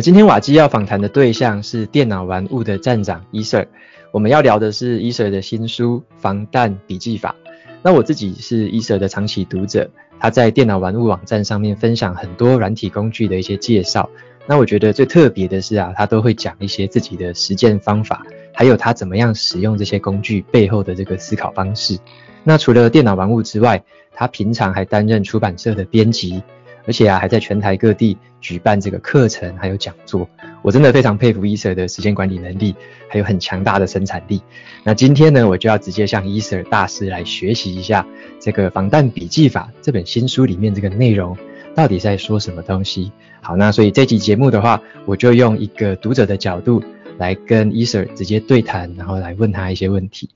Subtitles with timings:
[0.00, 3.66] 今天瓦基要访谈的对象是电脑玩物的站长 Eser，
[4.12, 7.34] 我们要聊的是 Eser 的新书《防弹笔记法》。
[7.82, 14.08] 那我自己是 Eser 的长期读者，他在电脑玩物网站上面分享很多软体工具的一些介绍。
[14.46, 18.22] 那我觉得最特别的是啊，他都会讲一些自己的实践方法，
[18.54, 21.98] 还有他怎么样使用这些工具背后的这个思考方式。
[22.42, 23.82] 那除了电脑玩物之外，
[24.14, 26.42] 他平常还担任出版社的编辑。
[26.86, 30.28] 而且啊，还在全台各地举办这个课程，还有讲座。
[30.62, 32.74] 我真的非常佩服 Eser 的时间管理能力，
[33.08, 34.42] 还有很强大的生产力。
[34.84, 38.06] 那今天呢，我就要直接向 Eser 大师来学习一下
[38.38, 41.36] 这个《防弹笔记法》这本新书里面这个内容
[41.74, 43.10] 到底在说什么东西。
[43.40, 46.82] 好，那所以这期节目的话，我就用一个读者的角度
[47.16, 50.28] 来跟 Eser 直接对谈，然后来问他一些问题。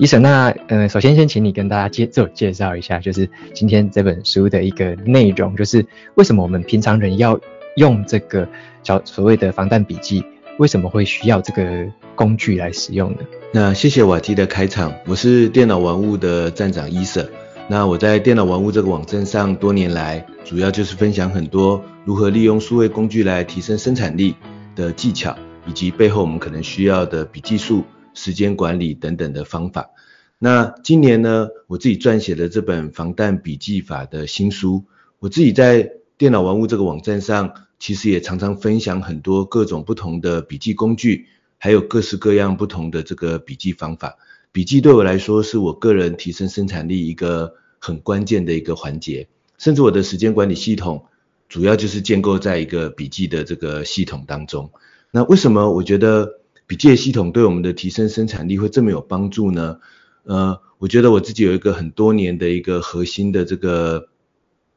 [0.00, 5.84] Eser，那呃，首先先请你跟大家介自我介绍一下，就是今天这本书的一个内容，就是
[6.14, 7.38] 为什么我们平常人要
[7.76, 8.48] 用这个
[8.82, 10.24] 叫所谓的防弹笔记，
[10.58, 13.18] 为什么会需要这个工具来使用呢？
[13.52, 17.28] 那谢谢瓦基的开场，我是电脑玩物的站长 Eser，
[17.68, 24.34] 那我在电脑玩物这个网站上多年来，主要就是分享很多如何利用数位工具来提升生产力
[24.74, 27.84] 的技巧，以及背后我们可能需要的笔记术。
[28.14, 29.90] 时间管理等等的方法。
[30.38, 34.84] 那今年呢，我自己撰写了这本防弹笔记法的新书。
[35.18, 41.26] 我自己在电脑玩物这个网站上，其实也常常分享很多各种不同的笔记工具，
[41.58, 44.16] 还有各式各样不同的这个笔记方法。
[44.50, 49.28] 笔记对我来说，是我个人提升生产力一个很关键的一个环节。
[49.58, 51.04] 甚至我的时间管理系统，
[51.50, 54.72] 主要就是建构在一个笔记的这个系统当中。
[55.10, 56.39] 那为什么我觉得
[56.70, 59.80] 笔记系统对我们的提升生产力会这么有帮助呢？
[60.22, 64.08] 呃，我觉得我自己有一个很多年的一个核心的这个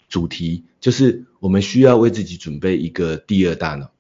[0.10, 3.92] 主题，就是我们需要为自己准备一个第二大脑，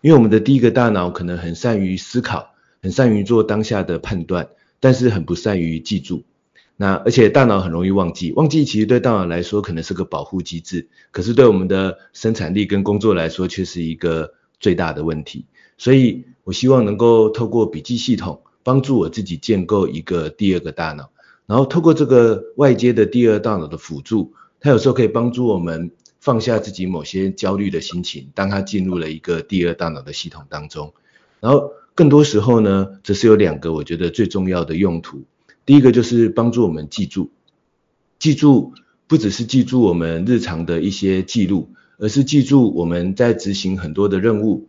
[0.00, 6.22] 因为我们的第一个大脑可能很善于思考，很善于做当下的判断，但是很不善于记住。
[6.76, 15.46] 那而且大脑很容易忘记，忘记其实对大脑来说可能是个保护机制，可是对我们的生产力跟工作来说却是一个最大的问题。
[15.78, 21.10] 所以我希望能够透过笔记系统帮助我自己建构一个第二个大脑，
[21.46, 25.90] 然后透过这个外接的第二大脑的辅助，它有时候可以帮助我们
[26.20, 30.92] 放下自己某些焦虑的心情，当它进入了一个第二大脑的系统当中。
[31.40, 35.22] 然后更多时候呢，则是有两个我觉得最重要的用途。
[35.66, 37.30] 第一个就是帮助我们记住，
[38.18, 38.72] 记住
[39.06, 44.68] 不只是记住我们日常的一些记录，而是记住我们在执行很多的任务。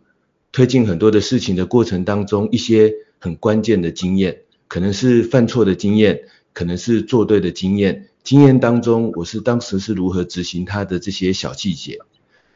[0.52, 8.08] 推进很多的事情的过程当中，一些很关键的经验，可能是犯错的经验，可能是做对的经验。
[8.22, 11.98] 经验当中，我是当时是如何执行它的这些小细节。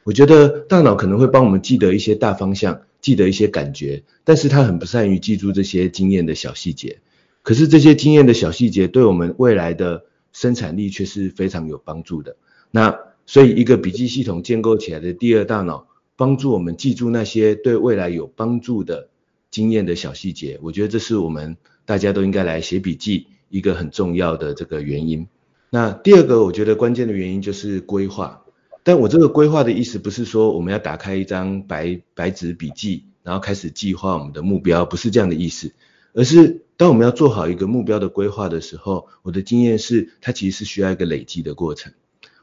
[0.04, 6.98] 我觉得大脑可能会帮我们记得一些大方向，记得一些感觉，但是它很不善于记住这些经验的小细节。
[7.42, 12.36] 可是这些经验的小细节，对我们未来的生产力却是非常有帮助的。
[12.70, 12.94] 那
[13.24, 15.86] 所以，一个笔记系统建构起来的第二大脑。
[16.16, 19.08] 帮助我们记住那些对未来有帮助的
[19.50, 25.28] 经验的小细节，我觉得这是我们大家都应该来写笔记，一个很重要的这个原因。
[25.70, 28.44] 那第二个我觉得关键的原因就是规划，
[28.82, 35.72] 但我这个规划的意思不是说我们要打开一张白白纸笔记，然后开始计划我们的目标，不是这样的意思，
[36.14, 41.92] 而是当我们要做好一个目标的规划的时候，我的经验是它其实是需要一个累积的过程，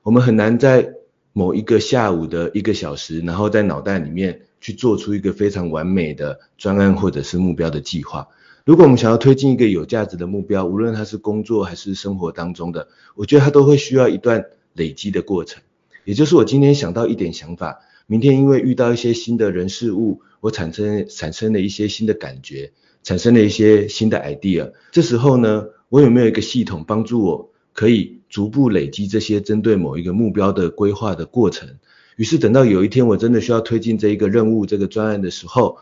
[0.03, 0.93] 我们很难在
[1.33, 8.27] 某一个下午的一个小时，然后在脑袋里面去做出一个非常完美的专案或者是目标的计划。
[8.65, 15.62] 如果我们想要推进一个有价值的目标，无论它是工作还是生活当中的，我觉得它都会需要一段累积的过程。
[16.06, 22.71] 也就是我今天想到一点想法，明天因为遇到一些新的人事物，我产生产生了一些新的感觉，
[23.03, 24.71] 产生了一些新的 idea。
[24.91, 31.77] 这时候呢，我有没有一个系统帮助我可以逐步累积这些针对某一个目标的规划的过程？
[32.15, 35.77] 于是等到有一天我真的需要推进这一个任务、这个专案的时候，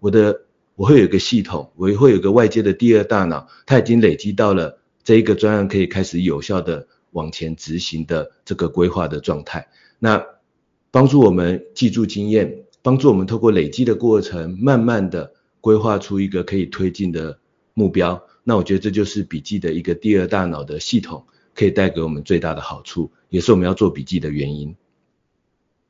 [0.00, 0.42] 我的。
[0.78, 9.68] 我会有一个系统，我也会有个外接的第二大脑，它已经累积到了这一个专案可以开始有效的往前执行的这个规划的状态。
[9.98, 10.22] 那
[10.90, 15.32] 帮助我们记住经验，帮助我们透过累积的过程，慢慢的
[15.62, 17.38] 规划出一个可以推进的
[17.72, 18.22] 目标。
[18.44, 21.24] 那我觉得这就是笔记的一个第二大脑的系统，
[21.56, 24.76] 可以带给我们最大的好处，也是我们要做笔记的原因。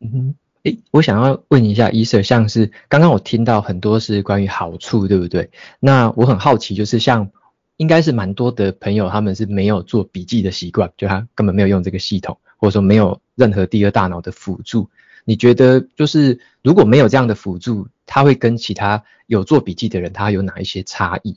[0.00, 0.34] 嗯哼。
[0.62, 5.50] 诶，我想要问一下，医生，像是刚刚我听到很多是关于好处，对不对？
[5.78, 7.30] 那我很好奇，就是像
[7.76, 14.90] 应该是蛮多的朋友，他们是没有做笔记的习惯，就他根本没有用这个系统，或者说没有任何第二大脑的辅助。
[15.24, 21.36] 你觉得就是如果没有这样的辅助，他会跟其他有做笔记的人，他有哪一些差异？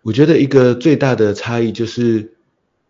[0.00, 2.32] 我觉得一个最大的差异就是，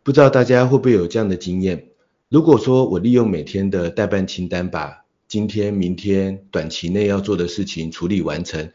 [0.04, 1.86] 不知道大家会不会有这样的经验？
[2.28, 8.72] 如果说我利用每天的待办清单把今天、明天短期内要做的事情处理完成，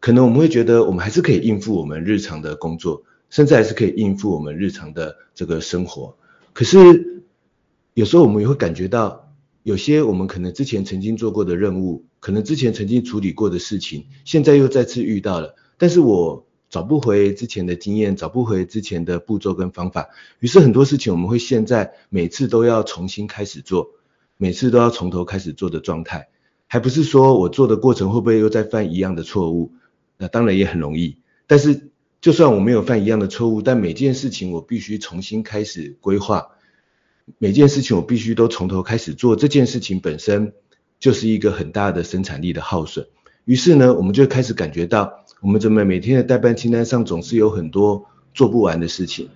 [0.00, 6.16] 可能我们会觉得我们还是可以应付我们日常的工作，甚至还是可以应付我们日常的这个生活。
[6.54, 7.24] 可是
[7.92, 20.08] 有时候我们也会感觉到，有些我们可能之前曾经做过的任务，可能之前曾经处理过的事情，现在又再次遇到了，但是我找不回之前的经验，找不回之前的步骤跟方法，
[20.38, 23.90] 于是很多事情我们会现在每次都要重新开始做。
[24.42, 26.30] 每次都要从头开始做的状态，
[26.66, 29.72] 还不是说我做的过程会不会又再犯一样的错误？
[30.16, 31.18] 那当然也很容易。
[31.46, 31.90] 但是
[32.22, 36.52] 就算我没有犯一样的错误，但每件事情我必须重新开始规划，
[37.36, 40.54] 每件事情我必须都从头开始做，这件事情本身
[40.98, 43.08] 就是一个很大的生产力的耗损。
[43.44, 49.28] 于是呢，我们就开始感觉到，我们怎么每天的代办清单上总是有很多做不完的事情，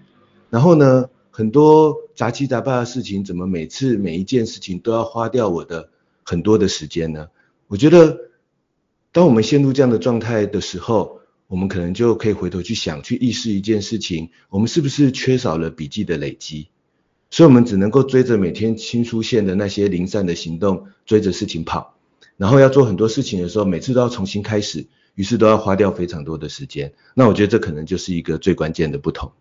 [0.50, 5.88] 然后呢，很多杂七杂八的事情，怎么每次每一件事情都要花掉我的
[6.22, 7.28] 很多的时间呢？
[7.66, 8.18] 我觉得，
[9.12, 16.68] 当我们陷入这样的状态的时候，我们可能就可以回头去想，去意识一件事情，我们是不是缺少了笔记的累积？
[17.30, 21.96] 所以，我们只能够追着每天新出现的那些零散的行动，追着事情跑，
[22.36, 26.92] 然后要做很多事情的时候，每次都要重新开始，于是都要花掉非常多的时间。
[27.14, 29.32] 那我觉得这可能就是一个最关键的不同。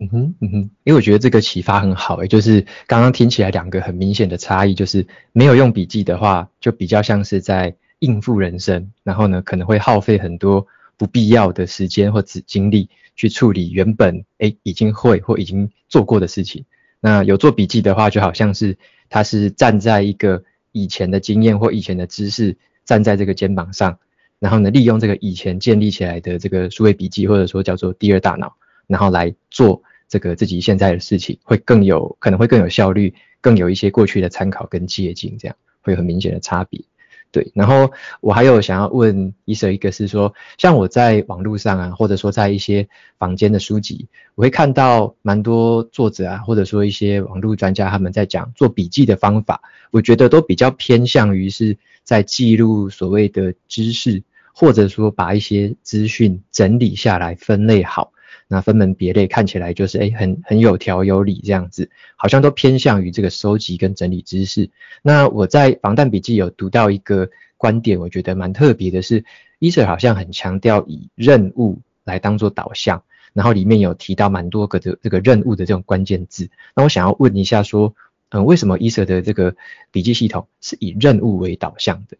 [0.00, 10.66] 嗯哼，嗯哼，因为我觉得这个启发很好诶，就是刚刚听起来两个很明显的差异，就是没有用笔记的话，就比较像是在应付人生，然后呢，可能会耗费很多
[10.96, 16.64] 不必要的时间或者精力去处理原本诶已经会或已经做过的事情。
[16.98, 18.76] 那有做笔记的话，就好像是
[19.08, 20.42] 他是站在一个
[20.72, 23.98] 以前的经验或以前的知识站在这个肩膀上，
[24.44, 28.54] 然后呢，利用这个以前建立起来的这个数位笔记，或者说叫做第二大脑。
[28.86, 36.84] 然后来做这个自己现在的事情，会更有可能会更有效率，更有一些过去的参考跟借鉴，这样会有很明显的差别。
[37.30, 42.86] 对，然后我还有想要问医生一个是说，像我在网络上啊，或者说在一些
[43.18, 54.22] 坊间的书籍，我会看到蛮多作者啊，或者说一些网络专家他们在讲做笔记的方法，我觉得都比较偏向于是在记录所谓的知识，
[54.54, 58.12] 或者说把一些资讯整理下来，分类好。
[58.46, 64.70] 那分门别类看起来就是诶很很有条有理这样子，好像都偏向于这个收集跟整理知识。
[65.02, 69.24] 那我在防弹笔记有读到一个观点，我觉得蛮特别的是，
[69.58, 76.50] 医生好像很强调以任务来当做导向，然后里面有提到蛮多个的这个任务的这种关键字。
[76.76, 77.94] 那我想要问一下说，
[78.28, 79.56] 嗯，为什么医生的这个
[79.90, 82.18] 笔记系统是以任务为导向的？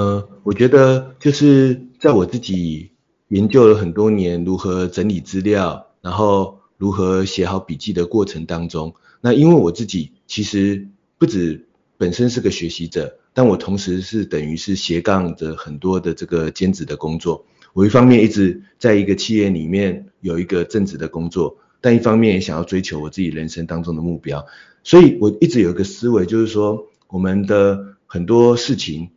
[0.00, 2.90] 呃，我觉得就是在我自己。
[3.28, 17.46] 研究了很多年如何整理资料，然后如何写好笔记的过程当中，那因为我自己其实不止本身是个学习者，但我同时是等于是斜杠着很多的这个兼职的工作。
[17.72, 24.44] 我一方面一直在一个企业里面有一个正职的工作，但一方面也想要追求我自己人生当中的目标。
[24.82, 29.10] 所以我一直有一个思维，就是说我们的很多事情，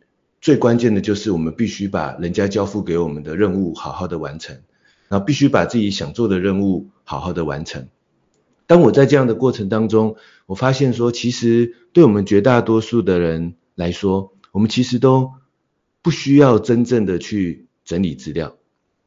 [0.44, 4.54] 最关键的就是我们必须把人家交付给我们的任务好好的完成，
[5.08, 7.88] 然后必须把自己想做的任务好好的完成。
[8.66, 15.32] 当我在这样的过程当中，我发现说，其实对我们绝大多数的人来说，我们其实都
[16.02, 18.58] 不需要真正的去整理资料，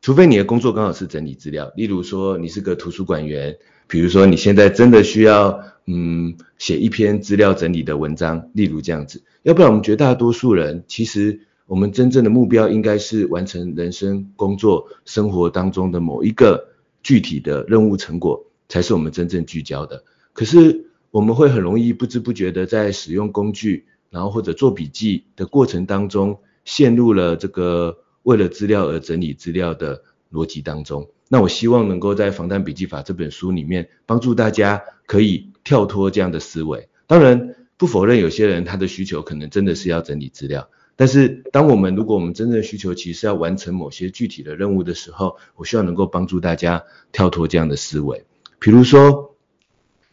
[0.01, 3.55] 除非你的工作刚好是整理资料，例如说你是个图书馆员，
[3.87, 16.69] 比如说你现在真的需要嗯写一篇资料整理的文章，例如这样子，要不然我们绝大多数人其实我们真正的目标应该是完成人生、工作、生活当中的某一个
[17.01, 18.43] 具体的任务成果。
[18.69, 20.03] 才是我们真正聚焦的。
[20.33, 30.03] 可是我们会很容易不知不觉的在使用工具，然后或者做笔记的过程当中，陷入了这个为了资料而整理资料的
[30.33, 31.07] 逻辑当中。
[31.29, 36.87] 那我希望能够在《防弹笔记法》这本书里面，帮助大家可以跳脱这样的思维。
[37.05, 40.69] 当然，不否认有些人他的需求可能真的是要整理资料。
[40.95, 48.25] 但是，当我们如果我们真正需求其实要完成某些具体的任务的时候，我希望能够帮助大家跳脱这样的思维。
[48.57, 49.35] 比如说，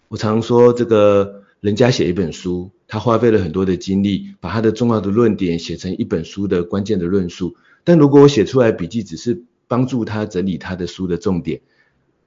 [0.08, 7.56] 我常说这个人家写一本书，他花费了很多的精力，把他的重要的论点写成一本书的关键的论述。
[7.82, 9.44] 但如果我写出来笔记只是
[9.74, 11.60] 帮助他整理他的书的重点，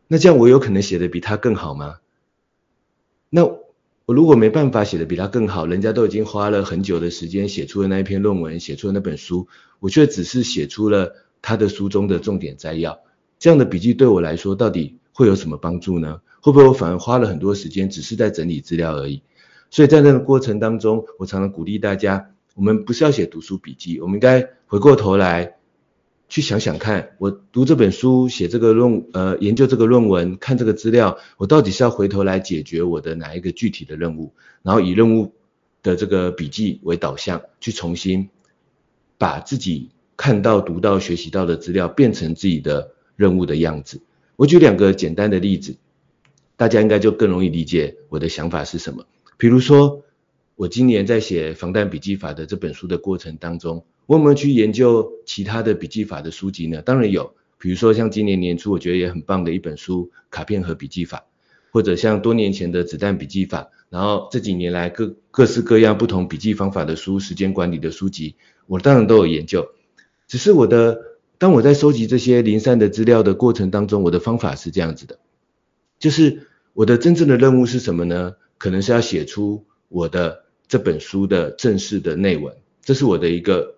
[0.10, 2.00] 那这样我有可能写得比他更好吗？
[3.30, 9.48] 那我如果没办法写得比他更好，人家都已经花了很久的时间写出了那一篇论文，写出了那本书，
[9.80, 13.00] 我却只是写出了他的书中的重点摘要，
[13.40, 16.20] 这样的笔记对我来说到底会有什么帮助呢？
[16.42, 19.22] 会不会我反而花了很多时间，只是在整理资料而已？
[19.70, 25.57] 所以在那个过程当中，我常常鼓励大家，我们不是要写读书笔记，我们应该回过头来
[26.30, 35.34] 去想想看，我读这本书、写这个论呃研究这个论文、看这个资料，我到底是要回头来解决我的哪一个具体的任务，然后以任务
[35.82, 38.30] 的这个笔记为导向，去重新
[39.18, 44.02] 把自己看到、读到、学习到的资料变成自己的任务的样子。
[44.36, 45.78] 我举两个简单的例子，
[46.58, 49.06] 大家应该就更容易理解我的想法是什么。
[49.38, 50.04] 比如说，
[50.56, 56.82] 我今年在写《防弹笔记法》的这本书的过程当中，我有没有去研究其他的笔记法的书籍呢？
[56.82, 61.20] 当然有，比如说像今年年初我觉得也很棒的一本书《卡片盒笔记法》，
[61.72, 68.36] 或者像多年前的子弹笔记法，然后这几年来各各式各样不同笔记方法的书、时间管理的书籍，
[68.66, 69.68] 我当然都有研究，
[70.28, 71.04] 只是我的。
[71.40, 75.20] 当我在收集这些零散的资料的过程当中，我的方法是这样子的，
[76.00, 78.34] 就是我的真正的任务是什么呢？
[78.58, 83.76] 可能是要写出我的这本书的正式的内文，这是我的一个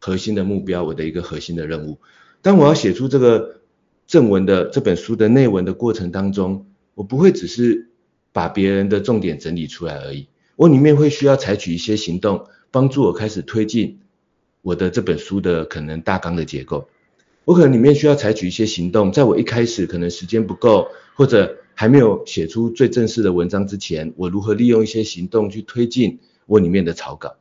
[0.00, 1.98] 核心的目标，我的一个核心的任务。
[2.42, 3.60] 当我要写出这个
[4.06, 7.90] 正文的这本书的内文的过程当中，我不会只是
[8.32, 10.26] 把别人的重点整理出来而已，
[10.56, 14.00] 我里面会需要采取一些行动，帮助我开始推进
[14.62, 16.88] 我的这本书的可能大纲的结构。
[17.44, 27.36] 我可能里面需要采取一些行动，在我一开始可能时间不够，或者还没有写出最正式的文章之前，我如何利用一些行动去推进我里面的草稿？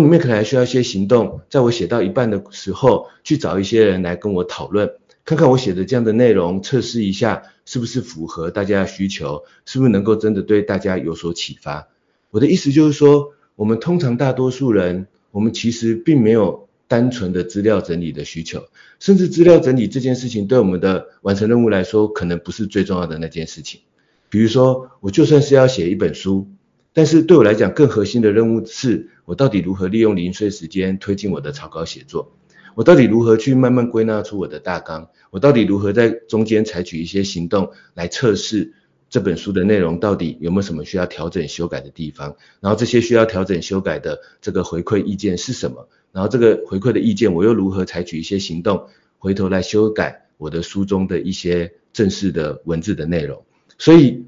[0.00, 4.90] 里面可能还需要一些行动，在我写到一半的时候，去找一些人来跟我讨论，
[5.24, 11.88] 看看我写的这样的内容，测试一下是不是符合大家的需求，是不是能够真的对大家有所启发？
[12.30, 16.66] 我的意思就是说，我们通常大多数人，我们其实并没有。
[16.90, 18.62] 单纯的资料整理的需求，
[18.98, 23.82] 甚至资料整理这件事情对我们的完成任务来说，可能不是最重要的那件事情。
[24.30, 26.48] 比如说，我就算是要写一本书，
[26.94, 32.32] 但是对我来讲，更核心的任务是我到底如何利用零碎时间推进我的草稿写作？
[32.74, 35.10] 我到底如何去慢慢归纳出我的大纲？
[35.28, 38.72] 我到底如何在中间采取一些行动来测试
[39.10, 42.36] 这本书的内容到底有没有什么需要调整修改的地方？
[42.60, 45.86] 然后这些需要调整修改的这个回馈意见是什么？
[46.10, 48.86] 然后这个回馈的意见，我又如何采取一些行动，
[49.18, 53.44] 回头来修改我的书中的一些正式的文字的内容。
[53.76, 54.24] 所以，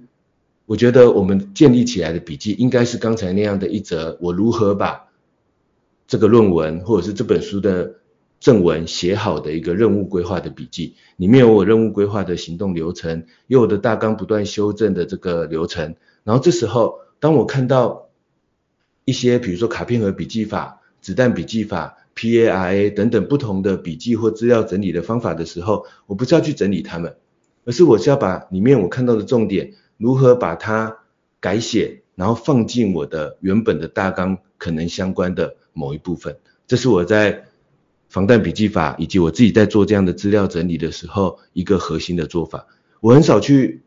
[0.70, 5.08] 我觉得我们建立起来的笔记，应该是刚才那样的一则：我如何把
[6.06, 7.96] 这个论文或者是这本书的
[8.38, 10.94] 正文写好的一个任务规划的笔记。
[11.16, 15.96] 里面有我任务规划的行动流程，有我的大纲不断修正的这个流程。
[16.22, 18.08] 然后这时候，当我看到
[19.04, 20.76] 一些，比如说卡片盒笔记法。
[21.00, 27.16] 子弹笔记法、PARA 等等不同的笔记或资料整理的方法的时候，我不是要去整理它们，
[27.64, 30.96] 而是我是要把里面我看到的重点如何把它
[31.40, 36.38] 改写，然后放进我的原本的大纲可能相关的某一部分。
[36.66, 37.44] 这是我在
[38.08, 42.66] 防弹笔记法以及我自己在做这样的资料整理的时候一个核心的做法。
[43.00, 43.82] 我很少去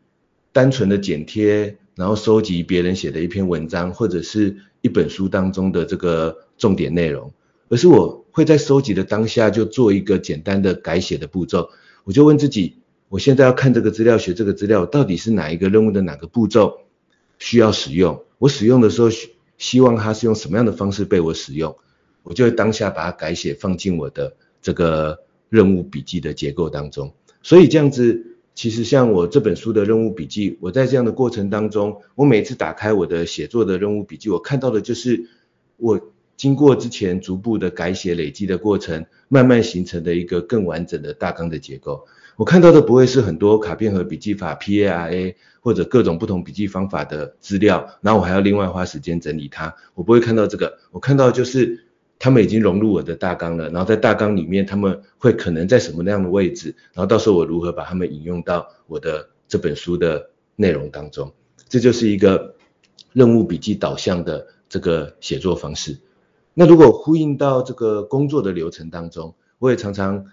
[0.52, 7.32] 单纯的剪贴，然后收集别人写的一篇文章或者是一本书当中的这个重点内容，
[7.68, 11.70] 而是我会在收集的当下就做一个简单的改写的步骤。
[12.04, 12.76] 我就问自己，
[13.14, 16.80] 我现在要看这个资料，学这个资料，到底是哪一个任务的哪个步骤
[17.38, 18.24] 需要使用？
[18.38, 19.08] 我使用的时候，
[19.56, 21.76] 希望它是用什么样的方式被我使用？
[22.24, 27.14] 我就当下把它改写放进我的这个任务笔记的结构当中。
[27.40, 28.32] 所以这样子。
[28.56, 35.28] 其实像我这本书的任务笔记，我在这样的过程当中，我每次打开我的写作的任务笔记，我看到的就是
[35.76, 36.00] 我
[36.36, 42.06] 经过之前逐步的改写累积的过程，慢慢形成的一个更完整的大纲的结构。
[42.36, 49.74] 我看到的不会是很多卡片和笔记法 PARA 或者各种不同笔记方法的资料，然后我还要另外花时间整理它。
[49.94, 51.84] 我不会看到这个，我看到就是。
[52.16, 61.34] 他们已经融入我的大纲了，然后在大纲里面，他们会可能在什么样的位置，然后到时候我如何把他们引用到我的这本书的内容当中，
[61.68, 62.54] 这就是一个
[63.12, 65.98] 任务笔记导向的这个写作方式。
[66.54, 70.24] 那如果呼应到这个工作的流程当中，我也常常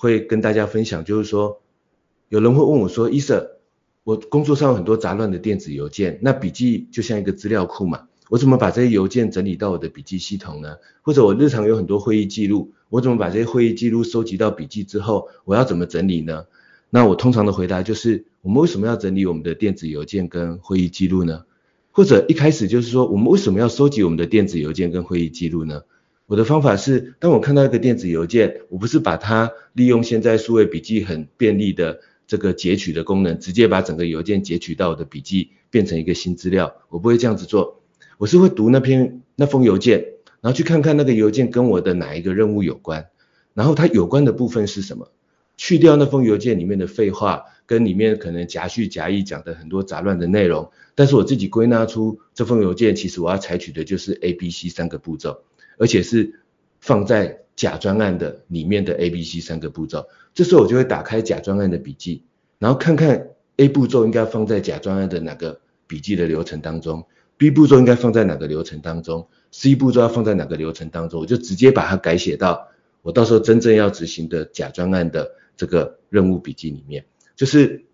[0.00, 1.60] 会跟大家分享，就是说，
[2.30, 3.58] 有人会问我说伊瑟
[4.02, 8.08] 我工作上有很多杂乱的电子邮件，那笔记就像一个资料库嘛。
[8.30, 10.76] 我怎么把这些邮件整理到我的笔记系统呢？
[11.02, 16.46] 或者我日常有很多会议记录，我怎么把这些会议记录收集到笔记之后，我要怎么整理呢？
[16.88, 21.44] 那我通常的回答就是，我们为什么要整理我们的电子邮件跟会议记录呢？
[21.90, 25.82] 或者一开始就是说，我们为什么要收集我们的电子邮件跟会议记录呢？
[26.30, 37.82] 我的方法是，当我看到一个电子邮件，我不是把它利用现在数位笔记很便利的这个截取的功能，直接把整个邮件截取到我的笔记，变成一个新资料，我不会这样子做。
[38.16, 40.04] 我是会读那篇那封邮件，
[40.40, 43.08] 然后去看看那个邮件跟我的哪一个任务有关，
[43.52, 45.10] 然后它有关的部分是什么，
[45.56, 55.42] 去掉那封邮件里面的废话，跟里面可能夹叙夹议讲的很多杂乱的内容，但是我自己归纳出这封邮件，其实我要采取的就是 A、B、C 三个步骤，
[55.80, 56.42] 而且是
[56.78, 60.06] 放在甲专案的里面的 A、B、C 三个步骤。
[60.34, 62.22] 这时候我就会打开甲专案的笔记，
[62.58, 67.06] 然后看看 A 步骤应该放在甲专案的哪个笔记的流程当中。
[67.38, 71.18] B 步骤应该放在哪个流程当中？C 步骤要放在哪个流程当中？
[71.18, 72.68] 我就直接把它改写到
[73.00, 77.06] 我到时候真正要执行的甲专案的这个任务笔记里面。
[77.34, 77.86] 就是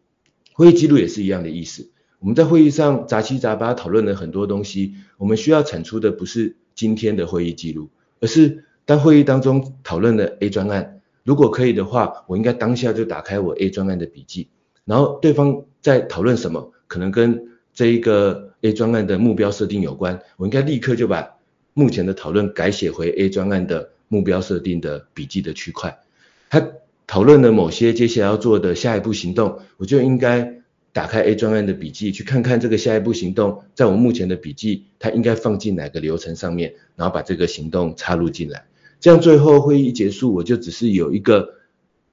[0.52, 1.88] 会议记录也是一样的意思。
[2.18, 7.88] 我们在会议上杂七杂八讨论了很多东西，我们需要产出的不是今天的会议记录，
[8.20, 14.46] 而是当会议当中讨论了 A 专案，如果可以的话，我应该当下就打开我 A 专案的笔记，
[14.84, 18.44] 然后对方在讨论什么，可能跟这一个。
[18.62, 21.36] A 专案的目标设定有关，我应该立刻就把
[21.74, 26.00] 目前的讨论改写回 A 专案的目标设定的笔记的区块。
[26.48, 26.70] 他
[27.06, 30.55] 讨论了某些接下来要做的下一步行动，我就应该
[30.96, 38.64] 打开 A 专案的笔记，去看看这个下一步行动在我目前的笔记，它应该放进哪个流程上面，然后把这个行动插入进来。
[38.98, 41.56] 这样最后会议一结束，我就只是有一个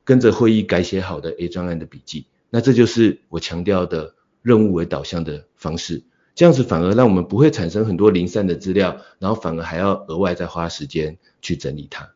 [0.04, 2.26] 跟着会议改写好的 A 专案的笔记。
[2.50, 6.04] 那这就是我强调的任务为导向的方式。
[6.36, 12.12] 这样子反而让我们不会产生很多零散的资料，然后反而还要额外再花时间去整理它。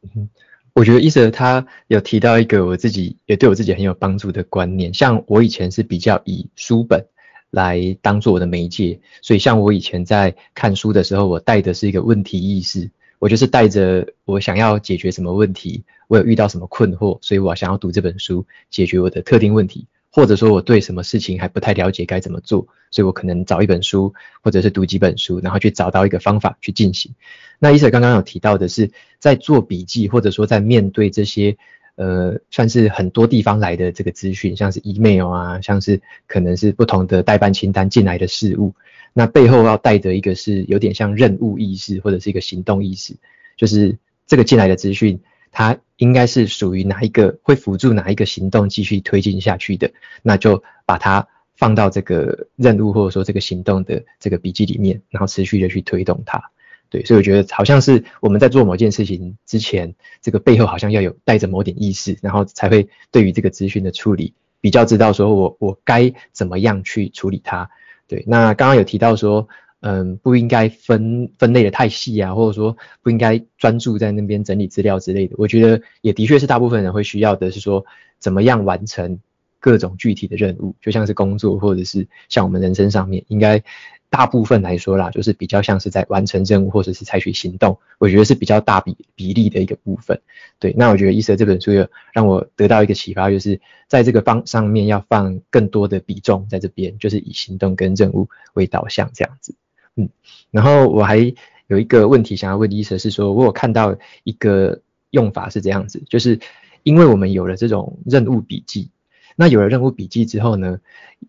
[0.00, 0.28] 嗯哼，
[0.74, 7.04] 我觉得伊泽他有提到一个我自己也对我自己很有帮助的观念，像我以前是比较以书本
[7.50, 19.86] 来当做我的媒介，所以像我以前在看书的时候，我带的是一个问题意识，我就是带着我想要解决什么问题，我有遇到什么困惑，所以我想要读这本书解决我的特定问题。
[20.14, 27.14] 或者说我对什么事情还不太了解该怎么做，所以我可能找一本书，或者是读几本书，然后去找到一个方法去进行。
[27.58, 31.56] 那 Ethan 刚刚有提到的是，在做笔记，或者说在面对这些
[31.94, 38.74] 呃算是很多地方来的这个资讯，像是 email 啊，像是可能是不同的待办清单进来的事物，
[39.14, 43.14] 那背后要带着一个是有点像任务意识或者是一个行动意识，
[43.56, 43.96] 就是
[44.26, 45.18] 这个进来的资讯。
[45.52, 56.42] 它应该是属于哪一个会辅助哪一个行动继续推进下去的，那就把它放到这个任务或者说这个行动的这个笔记里面，然后持续的去推动它。
[56.88, 67.70] 对，所以我觉得好像是我们在做某件事情之前，这个背后好像要有带着某点意识，然后才会对于这个资讯的处理比较知道说我我该怎么样去处理它。
[68.08, 69.48] 对，那刚刚有提到说。
[69.84, 75.34] 嗯，不应该分分类的太细啊，或者说不应该专注在那边整理资料之类的。
[75.36, 77.84] 我觉得也的确是大部分人会需要的是说，
[78.20, 79.18] 怎么样完成
[79.58, 83.60] 各种具体的任务，就像是工作或者是像我们人生上面，应该
[84.08, 90.20] 大部分来说啦，就是比较像是在完成任务或者是采取行动，我觉得是比较大比比例的一个部分。
[90.60, 99.56] 对，那我觉得伊瑟这本书有让我得到一个启发，就是在这个方上面要放更多的比重在这边，就是以行动跟任务为导向这样子。
[99.96, 100.08] 嗯，
[100.50, 101.34] 然后我还
[101.66, 106.40] 有一个问题想要问医生，是说我有看到一个用法是这样子，就是
[106.82, 108.90] 因为我们有了这种任务笔记。
[109.34, 110.78] 那有了任务笔记之后呢，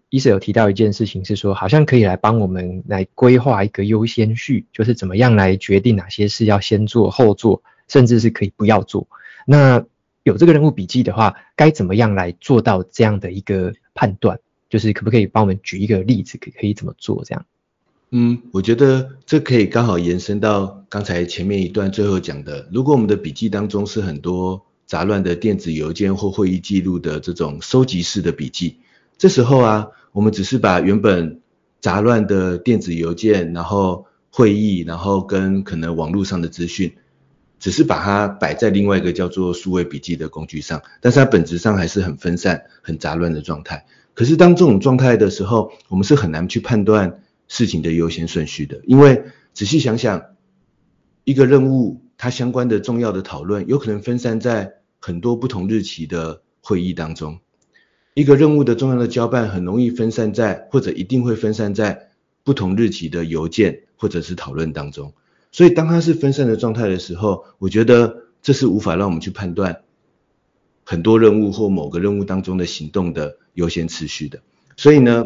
[0.09, 9.07] 医生有提到一件事情是说，好像可以来帮我们来规划一个优先序，就是怎么样来决定哪些事要先做后做，甚至是可以不要做。
[9.45, 9.85] 那
[10.23, 14.39] 有这个任务笔记的话，该怎么样来做到这样的一个判断？
[14.69, 17.45] 就是可不可以帮我们举一个例子，可可以怎么做这样？
[18.15, 24.63] 嗯，我觉得这可以刚好延伸到刚才前面一段最后讲的，如果我们的笔记当中是很多。
[24.85, 28.77] 杂乱的电子邮件或会议记录的这种收集式的笔记，
[29.17, 31.39] 这时候啊，我们只是把原本
[31.79, 36.93] 杂乱的电子邮件，然后会议，然后跟可能网络上的资讯，
[37.59, 43.85] 只是把它摆在另外一个叫做数位笔记的工具上，但是它本质上还是很分散、很杂乱的状态。
[44.13, 50.23] 可是当这种状态的时候，我们是很难去判断事情的优先顺序的，因为仔细想想，
[51.23, 57.39] 一个任务它相关的重要的讨论，有可能分散在很多不同日期的会议当中，
[58.13, 62.09] 一个任务的重要的交办很容易分散在，或者一定会分散在
[62.43, 65.13] 不同日期的邮件或者是讨论当中。
[65.51, 69.83] 所以当它是分散的状态的时候，我觉得这是无法让我们去判断
[70.83, 74.41] 很多任务或某个任务当中的行动的优先次序的。
[74.75, 75.25] 所以呢，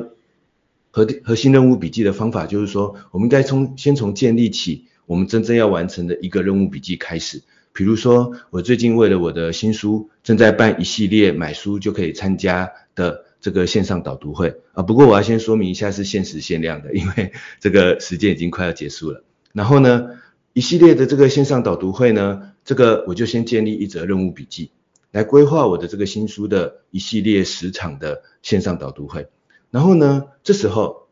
[0.91, 7.41] 核核心任务笔记的方法就是说，我们应该从先从建立起我们真正要完成的一个任务笔记开始。
[7.73, 14.81] 比如说，我最近为了我的新书，正在办一系列买书就可以参加的这个线上导读会啊。
[14.81, 19.23] 不过我要先说明一下，是限时限量的，因为 这个时间已经快要结束了。
[19.53, 20.09] 然后呢，
[20.53, 24.71] 一系列的这个线上导读会呢，这个我就先建立一则任务笔记，
[25.11, 29.27] 来规划我的这个新书的一系列十场的线上导读会。
[29.71, 31.07] 然后呢，这时候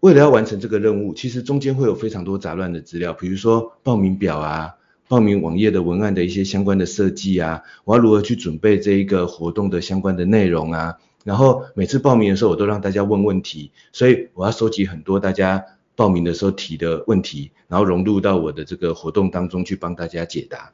[0.00, 4.74] 为了要完成这个任务，其实中间会有非常多杂乱的资料，比如说报名表啊。
[5.08, 10.96] 报名网页的文案的一些相关的设计啊，我要如何去准备这一个活动的相关的内容啊？
[11.22, 20.72] 然后每次报名的时候，我都让大家问问题，所以我要收集很多大家报名的时候提的问题，然后融入到我的这个活动当中去帮大家解答。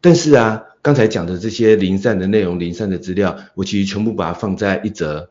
[0.00, 5.28] 但是啊，刚才讲的这些零散的内容、零散的资料，我其实全部把它放在一则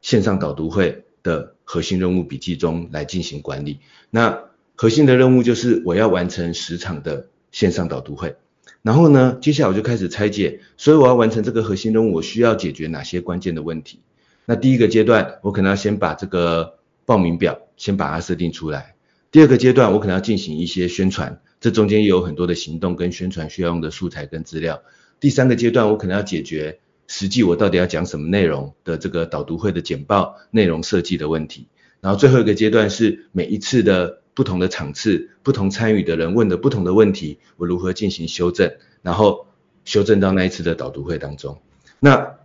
[0.00, 3.80] 线上导读会的核心任务笔记中来进行管理。
[4.10, 4.44] 那
[4.76, 8.36] 核心的任务就是我要完成十场的线上导读会，
[8.82, 14.00] 然后呢，接下来我就开始拆解，所以我要完成这个核心任务，我需要解决哪些关键的问题？
[14.44, 18.94] 那第一个阶段，我可能要先把这个报名表先把它设定出来。
[19.30, 24.80] 第二个阶段，我可能要进行一些宣传，这中间也有很多的行动跟宣传需要用的素材跟资料。
[25.20, 31.66] 第三个阶段，我可能要解决实际我到底要讲什么内容的这个导读会的简报内容设计的问题。
[32.00, 34.20] 然后最后一个阶段是每一次的。
[34.38, 39.48] 不同的场次，不同参与的人问的不同的问题，我如何进行修正，然后
[39.84, 41.60] 修正到那一次的导读会当中。
[41.98, 42.36] 那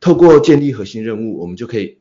[0.00, 1.98] 透过建立核心任务，我们就可以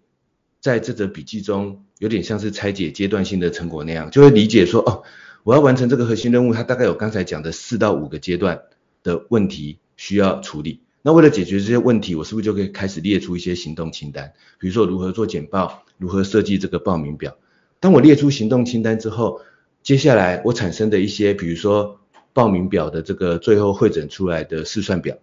[0.61, 5.03] 在这则笔记中，有点像是拆解阶段性的成果那样，就会理解说，哦，
[5.43, 8.61] 我要完成这个核心任务，它大概有刚才讲的四到五个阶段
[9.03, 10.79] 的问题需要处理。
[11.03, 14.33] 那为了解决这些问题，我是不是就可以开始列出一些行动清单？
[14.59, 17.35] 比如说如何做简报，如何设计这个报名表。
[17.79, 19.41] 当我列出行动清单之后，
[19.81, 21.99] 接下来我产生的一些，比如说
[22.33, 25.17] 报名表的这个最后汇整出来的试算表，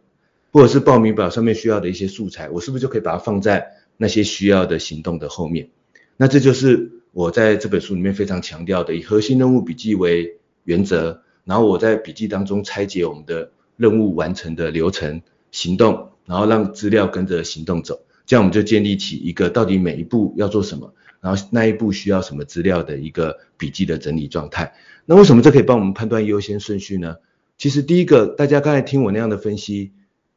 [0.51, 3.65] 或者是报名表上面需要的一些素材，我是不是就可以把它放在
[3.97, 5.71] 那些需要的行动的后面？
[6.17, 20.95] 那这就是我在这本书里面非常强调的，以核心任务笔记为原则，然后我在笔记当中拆解我们的任务完成的流程、行动，然后让资料跟着行动走，这样我们就建立起一个到底每一步要做什么。
[21.21, 24.75] 然后那一步需要什么资料的一个笔记的整理状态。
[25.05, 27.17] 那为什么这可以帮我们判断优先顺序呢？
[27.57, 29.91] 其实第一个，大家刚才听我那样的分析，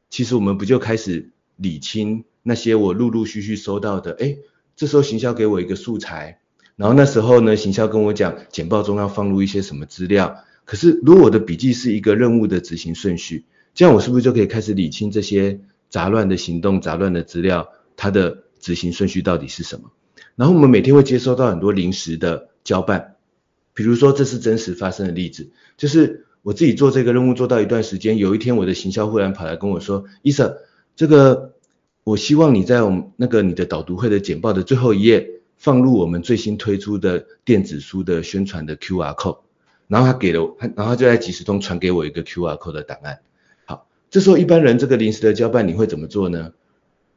[0.09, 4.39] 其实我们不就开始理清那些我陆陆续续收到的，诶，
[4.75, 6.39] 这时候行销给我一个素材，
[6.75, 10.43] 然后那时候呢，行销跟我讲简报中要放入一些什么资料。
[10.65, 19.91] 可是如果我的笔记是一个任务的执行顺序，这样我是不是就可以开始理清这些杂乱的行动、杂乱的资料，它的执行顺序到底是什么？
[20.35, 23.15] 然后我们每天会接收到很多临时的交办，
[23.73, 30.61] 比如说这是真实发生的例子，就是我自己做这个任务做到一段时间，有一天我的行销忽然跑来跟我说，伊瑟，
[30.95, 31.53] 这个
[32.03, 39.39] 我希望你在我们那个你的导读会的简报的最后一页放入我们最新推出的电子书的宣传的 QR code，
[39.87, 43.19] 然后他给了，然后就在即时通传给我一个 QR code 的档案。
[44.11, 46.51] 这时候一般人这个临时的交办你会怎么做呢？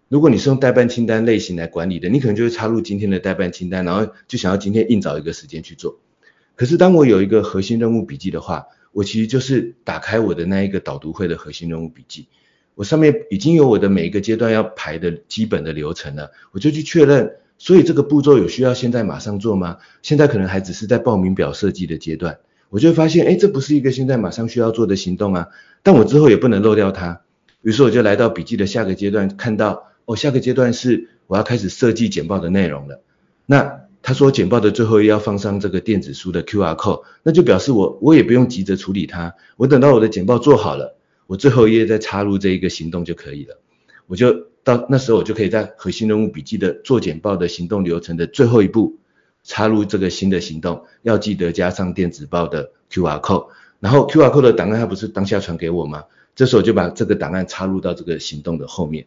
[0.09, 5.99] 如果你是用代办清单类型来管理的，你可能就会插入今天的代办清单，然后就想要今天硬找一个时间去做。
[6.55, 12.29] 可是当我有一个核心任务笔记的话，我其实就是打开我的那一个导读会的核心任务笔记，
[12.77, 17.39] 我上面已经有我的每一个阶段要排的基本的流程了，我就去确认。
[17.59, 19.79] 所以这个步骤有需要现在马上做吗？
[20.03, 25.49] 现在可能还只是在报名表设计的阶段，我就发现，哎，这不是一个现在马上需要做的行动啊。
[25.85, 27.21] 但我之后也不能漏掉它，
[27.63, 33.01] 于是我就来到笔记的下个阶段，看到，哦，下个阶段是我要开始设计简报的内容了。
[33.47, 40.97] 那他说简报的最后要放上这个电子书的 QR code，那就表示我我也不用急着处理它，我等到我的简报做好了，
[41.29, 43.61] 我最后一页再插入这一个行动就可以了，
[44.09, 44.49] 我就。
[44.65, 48.97] 到那时候，我就可以在核心任务笔记的做简报的行动流程的最后一步，
[49.43, 53.49] 插入这个新的行动，要记得加上电子报的 QR code，
[53.85, 56.05] 然后 QR code 的档案它不是当下传给我吗？
[56.35, 59.05] 这时候就把这个档案插入到这个行动的后面，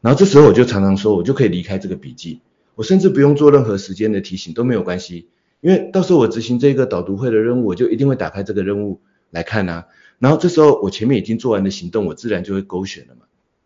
[0.00, 2.40] 然后这时候我就常常说，我就可以离开这个笔记，
[2.76, 5.26] 我甚至不用做任何时间的提醒都没有关系，
[5.60, 9.86] 因为到时候我执行这个导读会的任务，我就一定会打开这个任务来看啊，
[10.20, 13.22] 然后这时候我前面已经做完的行动，我自然就会勾选了嘛。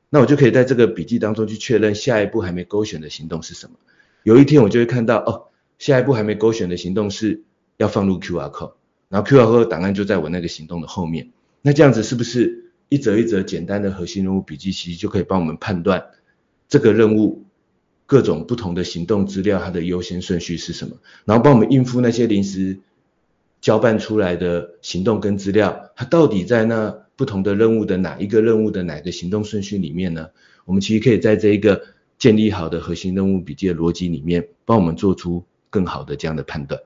[0.09, 3.75] 那我就可以在这个笔记当中去确认下一步还没勾选的行动是什么。
[4.23, 7.42] 有一天我就会看到，哦，下一步还没勾选的行动是
[7.77, 8.73] 要放入 QR code，
[9.09, 11.31] 然后 QR code 档案就在我那个行动的后面。
[11.62, 16.05] 那这样子是不是一则一则简单的核心任务笔记，其实就可以帮我们判断
[16.69, 17.45] 这个任务
[18.07, 22.79] 各种不同的行动资料它的优先顺序是什么，然后帮我们应付那些临时
[23.61, 27.07] 交办出来的行动跟资料，它到底在那。
[27.19, 30.29] 不同的任务的哪一个任务的哪个行动顺序里面呢？
[30.66, 31.83] 我们其实可以在这一个
[32.19, 36.79] 建立好的核心任务笔记的逻辑里面，帮我们做出更好的这样的判断。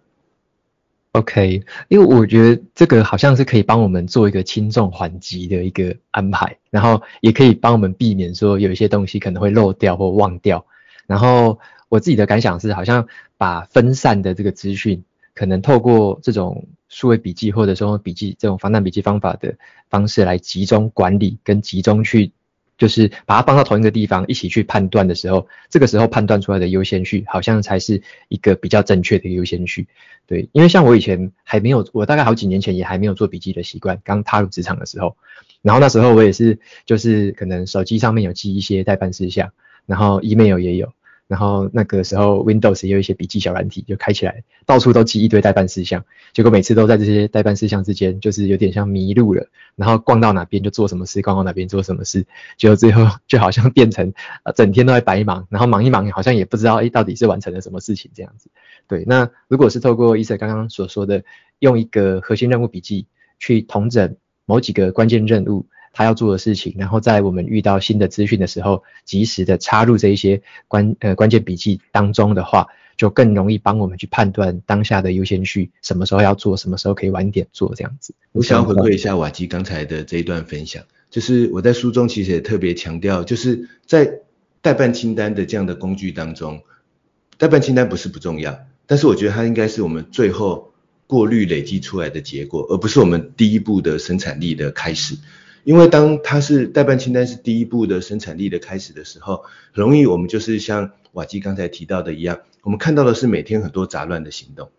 [1.13, 10.65] OK，因为我觉得这个好像是可以帮我们做一个轻重缓急的一个安排，然后也可以帮我们避免说有一些东西可能会漏掉或忘掉。
[11.07, 15.03] 然后我自己的感想是，好像把分散的这个资讯，
[15.35, 16.67] 可能透过这种。
[16.93, 19.57] 数位笔记或者说笔记这种防弹笔记方法的
[19.89, 22.33] 方式来集中管理跟集中去，
[22.81, 29.87] 就是把它放到同一个地方一起去判断的时候，这个时候判断出来的优先序好像才是一个比较正确的优先序。
[30.27, 35.15] 对，因为像我以前还没有，我大概好几年前也还没有做笔记的习惯，刚踏入职场的时候，
[35.61, 39.53] 然后那时候我也是就是可能手机上面有记一些待办事项，
[39.85, 40.91] 然后 email 也有。
[41.31, 46.05] 然后那个时候，Windows 也有一些笔记小软体，就开起来，到处都记一堆待办事项。
[46.33, 49.47] 结果每次都在这些待办事项之间，就是有点像迷路了。
[49.77, 52.27] 然后逛到哪边就做什么事，逛到哪边做什么事，
[52.59, 54.13] 结果最后 就好像变成
[54.43, 58.51] 呃整天都在白忙，然后忙一忙好像也不知道诶到底是完成了什么事情这样子。
[58.89, 61.23] 对，那如果是透过 Eason 刚刚所说的，
[61.61, 63.07] 用一个核心任务笔记
[63.39, 64.17] 去统整
[64.47, 65.67] 某几个关键任务。
[65.93, 78.15] 他要做的事情，然后在我们遇到新的资讯的时候，及时的插入这一些关呃关键笔记当中的话，就更容易帮我们去判断当下的优先序，什么时候要做，什么时候可以晚点做这样子。
[78.33, 84.21] 我想要回馈一下瓦基刚才的这一段分享，就是我在书中其实也特别强调，就是在
[84.61, 86.63] 待办清单的这样的工具当中，
[87.39, 90.73] 待办清单不是不重要，但是我觉得它应该是我们最后
[91.07, 95.17] 过滤累积出来的结果，而不是我们第一步的生产力的开始。
[95.65, 104.71] 因为当它是代办清单是第一步的生产力的开始的时候，很容易我们就是像瓦基刚才提到的一样，我们看到的是每天很多杂乱的行动，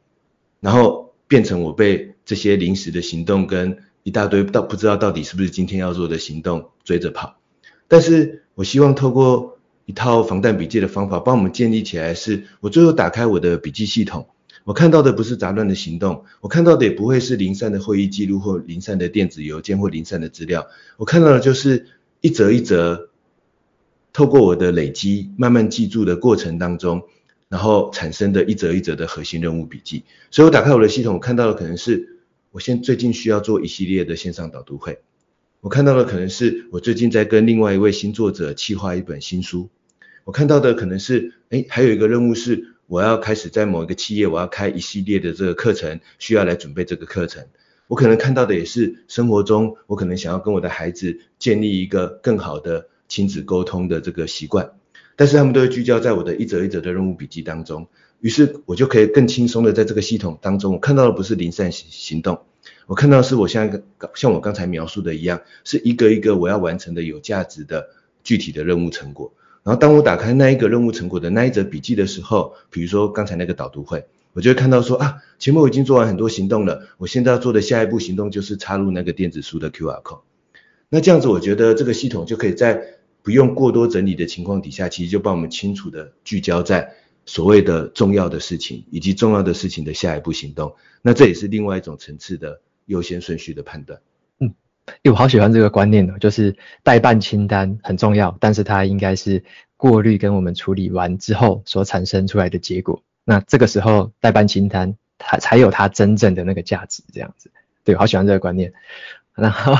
[0.59, 7.37] 然后变成我被这些临时的行动跟一大堆到不知道到底是不是今天要做的行动追着跑。
[7.87, 14.27] 但是我希望透过一套防弹笔记的方法，帮我们建立起来是，我最后打开我的笔记系统。
[14.63, 21.87] 我看到的不是杂乱的行动，我看到的也不会是零散的会议记录或零散的电子邮件或零散的资料，我看到的就是
[22.21, 23.09] 一则一则，
[24.13, 27.01] 透过我的累积慢慢记住的过程当中，
[27.49, 30.03] 然后产生的一则一则的核心任务笔记。
[30.29, 32.19] 所以我打开我的系统，我看到的可能是
[32.51, 34.99] 我现最近需要做一系列的线上导读会，
[35.61, 39.69] 我看到的可能是我最近在跟另外一位新作者企划一本新书，
[40.23, 42.70] 我看到的可能是，诶，还有一个任务是。
[42.91, 47.45] 我要开始在某一个企业，我要开一系列的这个课程，需要来准备这个课程。
[47.87, 54.73] 我可能看到的也是生活中，我可能想要跟我的孩子建立一个更好的亲子沟通的这个习惯，
[55.15, 57.87] 但是他们都会聚焦在我的一则一则的任务笔记当中，
[58.19, 62.41] 于是我就可以更轻松的在这个系统当中，我看到的不是零散行动，
[62.87, 63.81] 我看到的是我像一个
[64.15, 67.87] 像我刚才描述的一样，是一个一个我要完成的有价值的
[68.21, 69.31] 具体的任务成果。
[69.63, 80.21] 然后当我打开那一个任务成果的那一则笔记的时候，比如说刚才那个导读会，我就会看到说啊，前面我已经做完很多行动了，我现在要做的下一步行动就是插入那个电子书的 QR code。
[80.89, 82.81] 那这样子，我觉得这个系统就可以在
[83.21, 86.95] 不用过多整理的情况底下，其实就帮我们清楚的聚焦在
[87.25, 90.75] 所谓的重要的事情以及重要的事情的下一步行动。
[91.03, 94.01] 那这也是另外一种层次的优先顺序的判断。
[95.01, 99.43] 因为我好喜欢这个观念哦，就是待办清单很重要，但是它应该是
[99.77, 103.03] 过滤跟我们处理完之后所产生出来的结果。
[103.23, 107.51] 那这个时候待办清单它才有它真正的那个价值，这样子。
[107.83, 108.73] 对，好喜欢这个观念。
[109.33, 109.73] 然后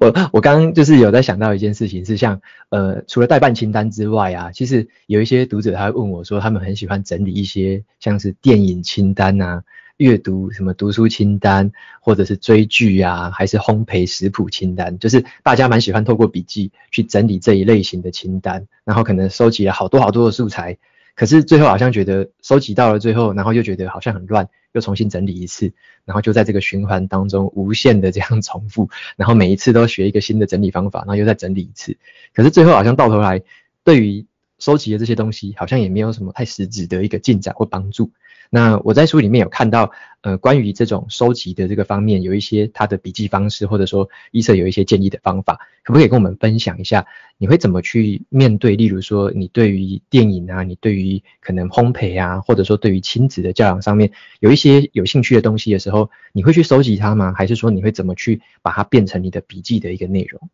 [0.00, 9.62] 我我刚刚就是有在想到一件事情，是像呃除了待办清单之外啊，其实有一些读者他会问我说，他们很喜欢整理一些像是电影清单啊。
[9.96, 20.76] 阅读什么读书清单，或者是追剧啊，还是烘焙食谱清单，就是大家蛮喜欢透过笔记去整理这一类型的清单，然后可能收集了好多好多的素材，
[21.14, 25.72] 可是最后好像觉得收集到了最后，然后又觉得好像很乱，又重新整理一次，
[26.04, 31.96] 然后就在这个循环当中无限的这样重复， 然后每一次都学一个新的整理方法，然后又再整理一次，
[32.34, 33.42] 可是最后好像到头来，
[33.82, 34.26] 对于
[34.58, 38.10] 收集的这些东西，好像也没有什么太实质的一个进展或帮助。
[38.50, 47.06] 那我在书里面有看到，呃，关于这种收集的这个方面，有一些他的笔记方式，或者说医生有一些建议的方法，可不可以跟我们分享一下？
[47.38, 48.76] 你会怎么去面对？
[48.76, 57.34] 例如说，你对于电影啊，你对于可能烘焙啊，或者说对于亲子的教养上面，有一些有兴趣的东西的时候，你会去收集它吗？
[57.36, 60.48] 还是说你会怎么去把它变成你的笔记的一个内容？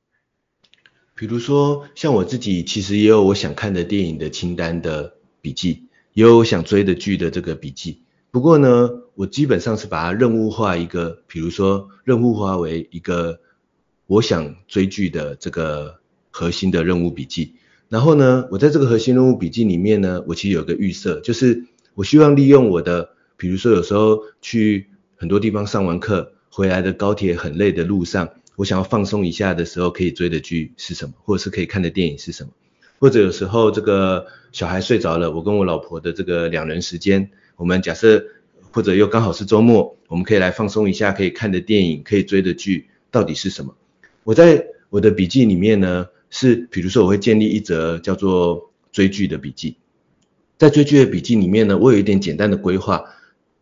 [1.15, 5.89] 比如说，像我自己其实也有我想看的电影的清单的笔记。
[6.15, 13.41] 有想追的剧的这个笔记，不过呢，我基本上是把它任务化一个，比如说任务化为一个
[14.07, 17.55] 我想追剧的这个核心的任务笔记。
[17.89, 32.51] 然后呢，我在这个核心任务笔记里面呢，我其实有个预设，就是我希望利用我的，比如说有时候去很多地方上完课回来的高铁很累的路上，我想要放松一下的时候，可以追的剧是什么，或者是可以看的电影是什么。
[33.03, 38.25] 或者有时候这个小孩睡着了，我跟我老婆的这个两人时间，我们假设
[38.71, 43.75] 或者又刚好是周末，我们可以来放松一下，可以看的电影，可以追的剧到底是什么？
[44.23, 49.79] 我在我的笔记里面呢，是比如说我会建立一则叫做追剧的笔记，
[50.57, 53.03] 在追剧的笔记里面呢，我有一点简单的规划，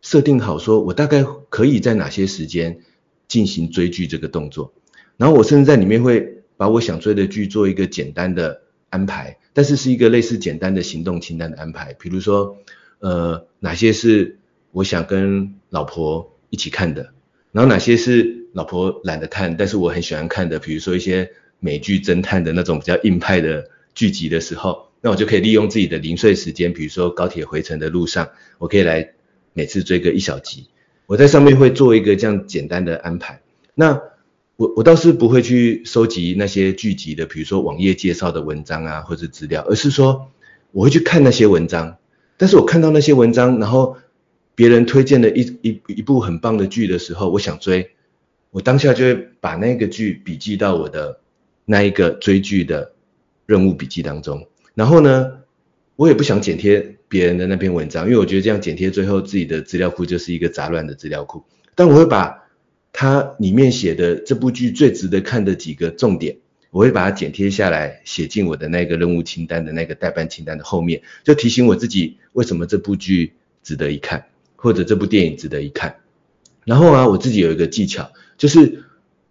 [0.03, 2.81] 设定好说我大概可以在哪些时间
[3.27, 4.71] 进行追剧这个动作，
[5.17, 8.60] 然后我甚至在里面会把我想追的剧做一个简单的。
[8.91, 12.57] 安排，但是是一个类似简单的行动清单的安排，比如说，
[12.99, 14.37] 呃，哪些是
[14.71, 17.13] 我想跟老婆一起看的，
[17.53, 29.13] 然后哪些是老婆懒得看，但是我很喜欢看的，比如说一些美剧侦探的那种比较硬派的剧集的时候，那我就可以利用自己的零碎时间，比如说高铁回程的路上，我可以来
[29.53, 30.67] 每次追个一小集，
[31.07, 33.41] 我在上面会做一个这样简单的安排，
[33.73, 34.10] 那。
[34.61, 40.29] 我我倒是不会去收集那些剧集的，比如说网页介绍的文章啊，或者资料，而是说
[40.71, 41.97] 我会去看那些文章。
[42.37, 43.97] 但是我看到那些文章，然后
[44.53, 47.89] 别人推荐了一一一部很棒的剧的时候，我想追，
[48.51, 51.21] 我当下就会把那个剧笔记到我的
[51.65, 52.93] 那一个追剧的
[53.47, 54.47] 任务笔记当中。
[54.75, 55.39] 然后呢，
[55.95, 61.43] 我也不想剪贴别人的那篇文章，因为我觉得这样剪贴最后自己的资料库就是一个杂乱的资料库。
[61.73, 62.40] 但我会把。
[62.93, 66.37] 它里面写的这部剧最值得看的几个重点，
[66.71, 74.25] 我会把它剪贴下来，写进我的那个任务清单的那个待办清单的后面，就提醒我自己为什么这部剧值得一看，
[74.55, 75.95] 或者这部电影值得一看。
[76.65, 78.83] 然后啊，我自己有一个技巧，就是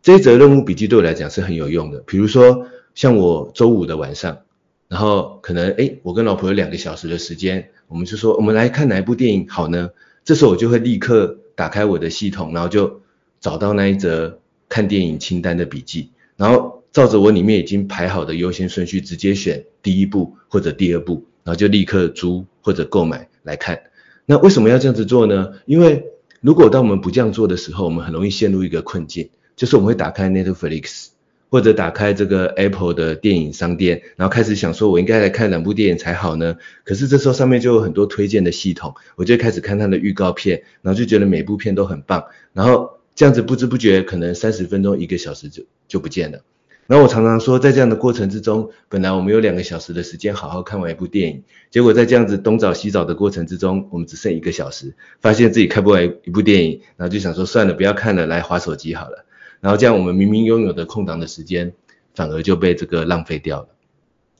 [0.02, 2.02] 这一则任务笔记对我来讲是很有用的。
[2.06, 4.40] 比如说，像我周五的晚上，
[4.88, 9.90] 然后可能诶，我跟老婆有两个小时的时间，我们就说我们来看哪一部电影好呢？
[10.24, 13.02] 这时候我就会立刻打开我的系统，然后就。
[13.40, 23.80] 找到那一则看电影清单的笔记，然后照着我里面已经排好的优先顺序，直接选第一部或者第二部，然后就立刻租或者购买来看。
[24.26, 25.54] 那为什么要这样子做呢？
[25.64, 26.04] 因为
[26.40, 31.08] 如果当我们不这样做的时候，我们很容易陷入一个困境，就是我们会打开 Netflix
[31.48, 36.56] 或者打开这个 Apple 的电影商店，然后开始想说，我应该来看哪部电影才好呢？
[36.84, 42.99] 可是这时候上面就有很多推荐的系统，我就开始看它的预告片，然后就觉得每部片都很棒，然后。
[43.20, 46.40] 这样子不知不觉可能三十分钟一个小时就就不见了。
[46.86, 59.26] 然后我常常说，在这样的过程之中，本来我们有两个小时的时间好好看完一部电影，结果在这样子东找西找的过程之中，我们只剩一个小时，发现自己看不完一部电影，然后就想说算了，不要看了，来划手机好了。
[59.60, 61.74] 然后这样我们明明拥有的空档的时间，
[62.14, 63.68] 反而就被这个浪费掉了。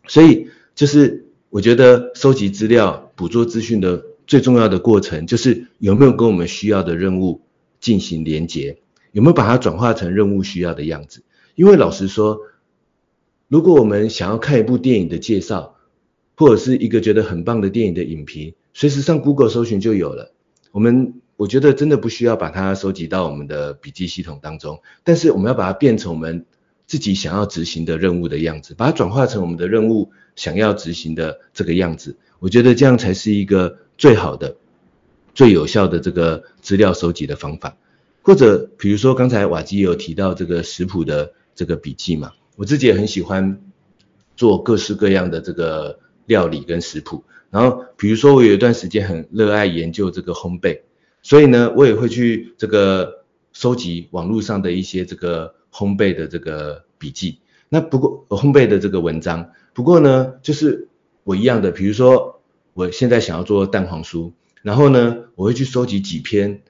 [0.09, 0.49] 所以。
[0.72, 7.43] 就是我觉得收集资料、捕捉资讯的最重要的过程，就是有没有跟我们需要的任务
[7.81, 8.78] 进行连结，
[9.12, 11.22] 有没有把它转化成任务需要的样子。
[11.55, 12.41] 因为老实说，
[13.49, 15.76] 如果我们想要看一部电影的介绍，
[16.37, 20.33] 或者是一个觉得很棒的电影的影评，随时上 Google 搜寻就有了。
[20.72, 26.47] 我们我觉得真的不需要把它收集到我们的笔记系统当中，但是我们要把它变成我们
[26.87, 32.16] 自己想要执行的任务的样子，把它转化成我们的任务想要执行的这个样子。
[32.39, 34.57] 我觉得这样才是一个最好的、
[35.41, 37.78] 最有效的这个资料收集的方法。
[38.20, 43.62] 或者比如说刚才瓦基有提到这个食谱的这个笔记嘛，我自己也很喜欢
[44.36, 47.24] 做各式各样的这个料理跟食谱。
[47.49, 50.82] 然后，比如说我有一段时间很热爱研究这个烘焙，
[51.22, 53.24] 所以呢，我也会去这个
[53.55, 57.38] 收集网络上的一些这个烘焙的这个笔记。
[57.70, 60.88] 那不过烘焙的这个文章，不过呢，就是
[61.24, 62.43] 我一样的，比如说
[62.74, 64.32] 我现在想要做蛋黄酥，
[64.63, 66.63] 然后呢，我会去收集几篇，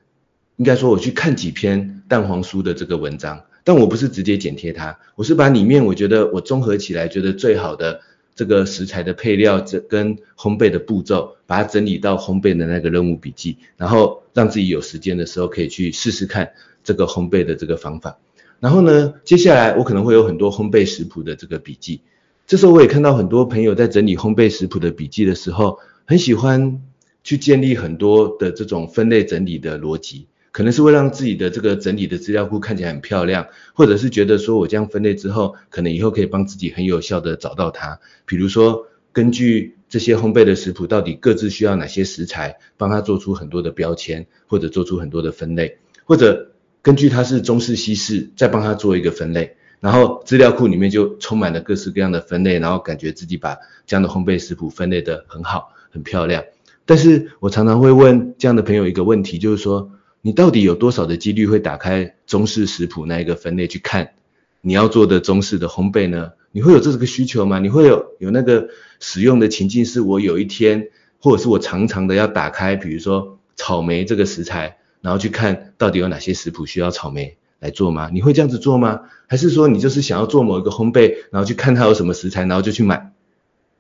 [0.57, 8.01] 应该说我去看几篇蛋黄酥的这个文章，但我不是直接剪贴它，我是把里面我觉得我综合起来觉得最好的。
[8.37, 18.17] 这个食材的配料，这跟烘焙的步骤，把它整理到烘焙的那个任务笔记，然后让自己有时间的时候可以去试试看这个烘焙的这个方法。
[18.59, 22.01] 然后呢，接下来我可能会有很多烘焙食谱的这个笔记。
[22.47, 26.81] 这时候我也看到很多朋友在整理烘焙食谱的笔记的时候，很喜欢
[27.23, 30.27] 去建立很多的这种分类整理的逻辑。
[30.53, 38.01] 可能是会让自己的这个整理的资料库看起来很漂亮，或者是觉得说我这样分类之后，可能以后可以帮自己很有效的找到它。
[38.27, 46.51] 比如说，根据这些烘焙的食谱，到底各自需要哪些食材，帮他做出很多的标签，或者做出很多的分类，或者
[46.83, 53.57] 根据它是中式西式，再帮他做一个分类，然后资料库里面就充满了各式各样的分类，然后感觉自己把
[53.87, 56.43] 这样的烘焙食谱分类得很好，很漂亮。
[56.91, 64.15] 但是我常常会问这样的朋友一个问题，就是说，你到底有多少的几率会打开中式食谱那一个分类去看
[64.61, 66.33] 你要做的中式的烘焙呢？
[66.51, 67.61] 你会有这个需求吗？
[67.61, 70.89] 你会有有那个使用的情境是我有一天，
[71.21, 78.11] 或者是我常常的要打开，比如说草莓这个食材，然后去看到底有哪些食谱需要草莓来做吗？
[78.13, 79.03] 你会这样子做吗？
[79.29, 83.13] 还是说你就是想要做某一个烘焙，然后去看它有什么食材，然后就去买？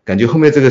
[0.05, 0.71] 感觉后面这个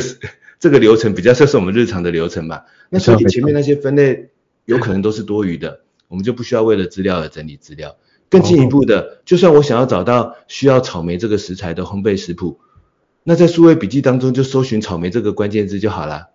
[0.60, 2.66] 这个流程比较像是我们日常的流程吧？
[2.88, 4.30] 那所以前面那些分类。
[4.66, 7.96] 有可能都是多余的，我们就不需要为了资料而整理资料。
[8.28, 12.60] 更进一步的，就算我想要找到需要草莓这个食材的烘焙食谱，
[13.24, 16.28] 那在数位笔记当中就搜寻草莓这个关键字就好了。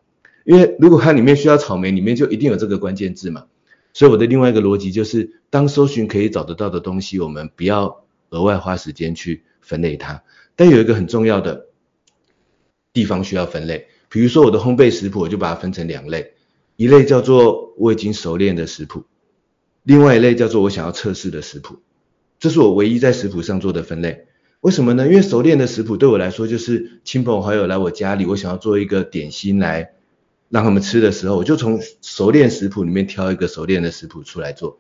[0.44, 3.46] 因为如果它里面需要草莓，里面就一定有这个关键字嘛。
[3.94, 10.22] 所以我的另外一个逻辑就是，当搜寻可以找得到的东西，我们不要额外花时间去分类它。
[10.58, 11.68] 但有一个很重要的
[12.92, 16.36] 地方需要分类，比如说我的烘焙食谱，我就把它分成两类。
[16.78, 19.04] 一类叫做我已经熟练的食谱，
[19.84, 21.80] 另外一类叫做我想要测试的食谱，
[22.40, 24.28] 这是我唯一在食谱上做的分类。
[24.62, 25.06] 为什么呢？
[25.06, 29.92] 因为熟练的食谱对我来说就是亲朋好友来我家里，我想要做一个点心来
[30.48, 34.78] 让他们吃的时候，我就从熟练食谱里面挑一个熟练的食谱出来做。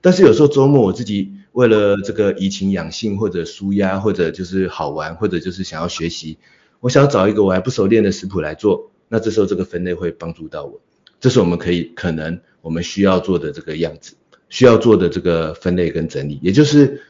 [0.00, 6.38] 但是有时候周末我自己为了这个怡情养性或者舒压或者就是好玩或者就是想要学习，
[6.86, 10.80] 我想找一个我还不熟练的食谱来做，那这时候这个分类会帮助到我。
[11.18, 14.14] 这是我们可以可能我们需要做的这个样子，
[14.48, 17.02] 需要做的这个分类跟整理，也就是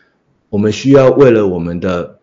[0.49, 2.20] 我们需要为了我们的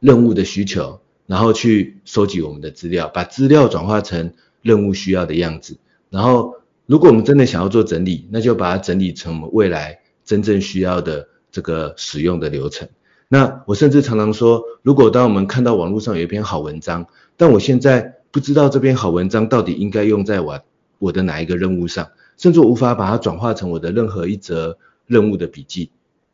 [0.00, 4.32] 任务的需求，然后去收集我们的资料，把资料转化成
[4.62, 5.76] 任务需要的样子。
[6.08, 6.54] 然后，
[6.86, 12.88] 如果我们真的想要做整理，那就把它整理成我们未来真正需要的这个使用的流程。
[13.28, 17.06] 那我甚至常常说，如果当我们看到网络上有一篇好文章，
[17.36, 20.60] 但我现在不知道这篇好文章到底应该用在我。
[20.98, 22.08] 我的哪一个任务上，
[22.38, 25.90] 甚至无法把它转化成我的任何一则任务的笔记，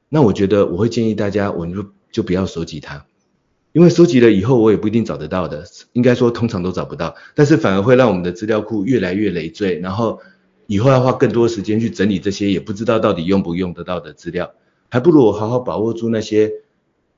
[0.08, 3.04] 那我觉得我会建议大家，我就就不要收集它，
[3.72, 5.64] 因为收集了以后我也不一定找得到的，
[5.94, 10.20] 应该说通常都找不到，但是反而会让我们的资料库越来越累赘，然后
[10.68, 14.52] 以后要花更多时间去整理这些也不知道到底用不用得到的资料，
[14.90, 16.52] 还不如我好好把握住那些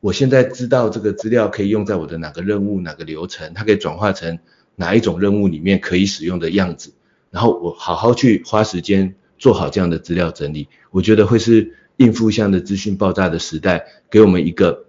[0.04, 4.38] 我现在知道这个资料可以用在我的哪个任务哪个流程，它可以转化成
[4.76, 6.92] 哪一种任务里面可以使用的样子。
[7.30, 14.84] 然后我好好去花时间做好这样的资料整理，我觉得会是应付这样的资讯爆炸的时代，给我们一个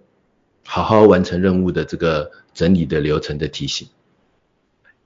[0.66, 3.88] 好好完成任务的这个整理的流程的提醒。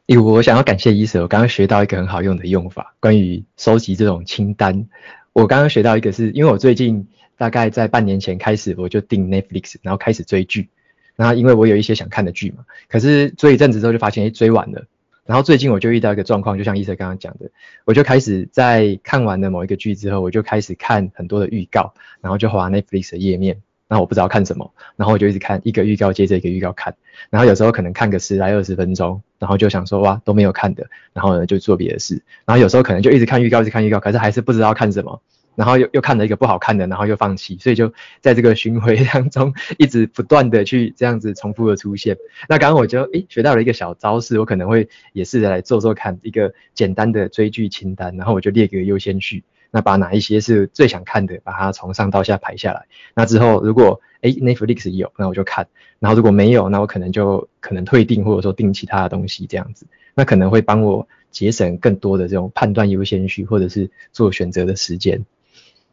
[0.08, 4.88] 我想要感谢医生，我刚刚学到一个很好用的用法，关于收集这种清单。
[5.32, 7.06] 我刚刚学到一个是，因为我最近
[7.41, 10.68] 大概在半年前开始，我就订 Netflix，然后开始追剧。
[11.16, 14.84] 然后因为我有一些想看的剧嘛，可是追一阵子之后就发现，哎，追完了。
[15.24, 17.51] 然后最近我就遇到一个状况，就像医生刚刚讲的，
[17.86, 23.57] 我就开始在看完了某一个剧之后，我就开始看很多的预告，然后就滑 Netflix 的页面，
[23.88, 26.95] 然后我不知道看什么，然后我就一直看一个预告接着一个预告看，
[27.30, 35.22] 然后有时候可能看个十来二十分钟，然后就想说哇都没有看的，然后呢就做别的事，然后有时候可能就一直看预告，一直看预告，可是还是不知道看什么。
[35.61, 37.92] 然后又又看了一个不好看的，然后又放弃，所以就
[38.22, 42.16] 在这个巡回当中一直不断的去这样子重复的出现。
[42.48, 52.86] 那刚刚我就诶学到了一个小招式，我可能会也试着来做做看一个简单的追剧清单，然后我就列个优先序，那把哪一些是最想看的，把它从上到下排下来。
[53.14, 55.66] 那之后如果诶 Netflix 有，那我就看；
[55.98, 59.86] 然后如果没有，那我可能就可能退订或者说订其他的东西这样子。
[60.14, 65.24] 那可能会帮我节省更多的这种判断优先序或者是做选择的时间。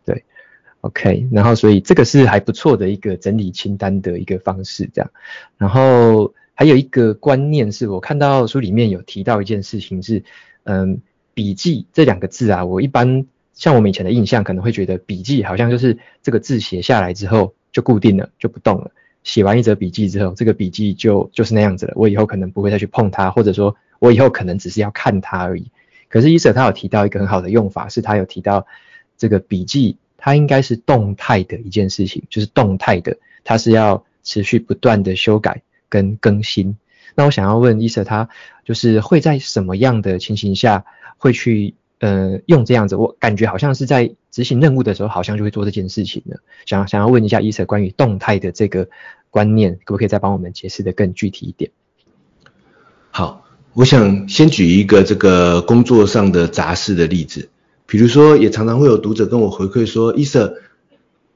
[0.08, 0.24] 对
[0.80, 5.12] ，OK，然后所以这个是还不错的一个整理清单的一个方式，这样。
[5.58, 10.24] 然后还有一个观念是我看到书里面有提到一件事情是，
[10.64, 11.02] 嗯，
[11.34, 18.90] 笔记这两个字啊，我一般像我们以前的印象可能会觉得笔记好像就是这个字写下来之后就固定了，就不动了。
[19.24, 25.70] 写完一则笔记之后，这个笔记就就是那样子了，我以后可能不会再去碰它，或者说我以后可能只是要看它而已。
[26.08, 28.66] 可是伊舍他有提到一个很好的用法，是他有提到。
[29.18, 36.78] 这个笔记它应该是动态的一件事情，就是动态的，它是要持续不断的修改跟更新。
[37.16, 38.30] 那我想要问伊舍，他
[38.64, 40.86] 就是会在什么样的情形下
[41.18, 42.96] 会去呃用这样子？
[42.96, 46.36] 我感觉好像是在执行任务的时候，好像就会做这件事情呢。
[46.68, 48.88] 想想要问一下伊舍关于动态的这个
[49.32, 51.72] 观念，可不可以再帮我们解释得更具体一点？
[53.10, 57.50] 好，我想先举一个这个工作上的杂事的例子。
[57.88, 60.56] 比如说，也常常会有读者跟我回馈说，医生，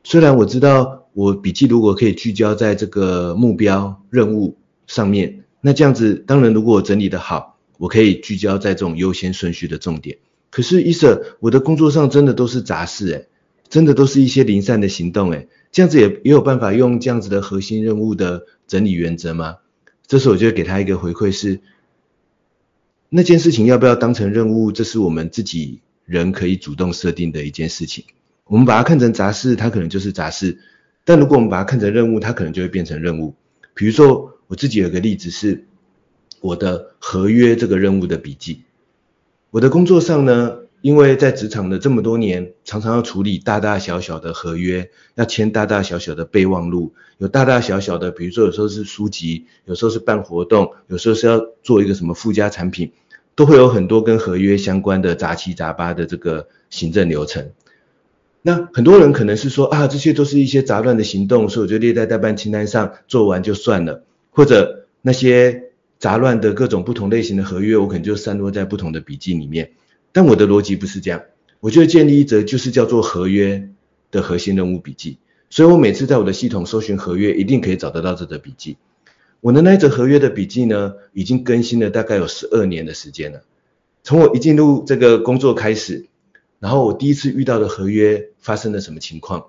[0.03, 10.17] 虽然我知道我笔记如果可以聚焦在这个目标任务上面，那这样子当然如果我整理得好，我可以聚焦在这种优先顺序的重点。
[10.49, 13.29] 可是医生，我的工作上真的都是杂事诶，
[13.69, 19.59] 真的都是一些零散的行动诶，这样子也也有办法用这样子的核心任务的整理原则吗？
[20.05, 21.61] 这时候我就给他一个回馈是，
[23.07, 25.79] 那件事情要不要当成任务，这是我们自己。
[26.05, 28.03] 人可以主动设定的一件事情，
[28.45, 30.57] 我们把它看成杂事，它可能就是杂事；
[31.05, 33.35] 但如果我们把它看成任务，它可能就会变成任务。
[33.73, 35.65] 比如说，我自己有个例子是，
[36.41, 38.63] 我的合约这个任务的笔记。
[39.49, 52.91] 我的工作上呢，因为在职场的这么多年，常常要处理大大小小的合约，要签大大小小的备忘录，有大大小小的，比如说有时候是书籍，有时候是办活动，有时候是要做一个什么附加产品。
[53.35, 57.51] 都会有很多跟合约相关的杂七杂八的这个行政流程。
[58.41, 64.03] 那很多人可能是说啊，这些都是一些杂乱的行动，所以我就列在待办清单上，做完就算了。
[64.31, 69.71] 或者那些杂乱的各种不同类型的合约，我可能就散落在不同的笔记里面。
[70.11, 71.21] 但我的逻辑不是这样，
[71.59, 73.69] 我就建立一则就是叫做合约
[74.09, 75.17] 的核心任务笔记。
[75.49, 78.77] 所以我每次在我的系统搜寻合约，一定可以找得到这则笔记。
[79.41, 83.41] 我的那一则合约的笔记呢，已经更新了大概有十二年的时间了。
[84.03, 86.05] 从我一进入这个工作开始，
[86.59, 89.47] 然后我第一次遇到的合约发生了什么情况，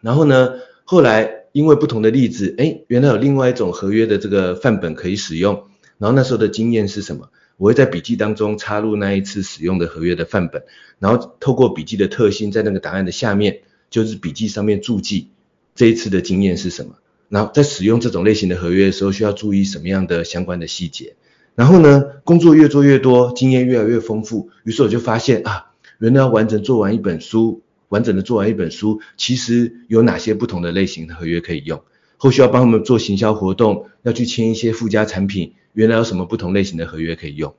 [0.00, 0.54] 然后呢，
[0.84, 5.68] 后来因为不同的例子，哎，原来有另外一种合约的这个范本可以使用，
[5.98, 7.30] 然后那时候的经验是什么？
[7.58, 10.64] 我会在笔记当中插入那一次使用的合约的范本，
[10.98, 15.28] 然后透过笔记的特性，在那个档案的下面，就是笔记上面注记
[15.76, 16.96] 这一次的经验是什么。
[17.32, 21.16] 然后在使用这种类型的合约的时候，需要注意什么样的相关的细节？
[21.54, 31.82] 然后呢，工作越做越多，经验越来越丰富，于是我就发现啊，原来要完整做完一本书，完整的做完一本书，其实有哪些不同的类型的合约可以用？
[32.18, 37.54] 后续要帮他们做行销活动，要去签一些附加产品，原来有什么不同类型的合约可以用？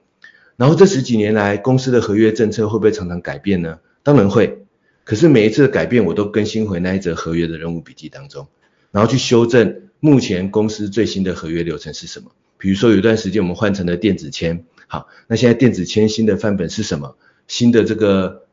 [0.56, 3.80] 然后这十几年来，公司的合约政策会不会常常改变呢？
[4.04, 4.66] 当然会，
[5.04, 8.48] 可是每一次的改变，我都更新回那一则合约的任务笔记当中。
[8.94, 12.30] 然后去修正目前公司最新的合约流程是什么？
[12.60, 17.16] 比如说有一段时间我们换成了电子签，好，那现在电子签新的范本是什么？
[17.48, 18.44] 新的这个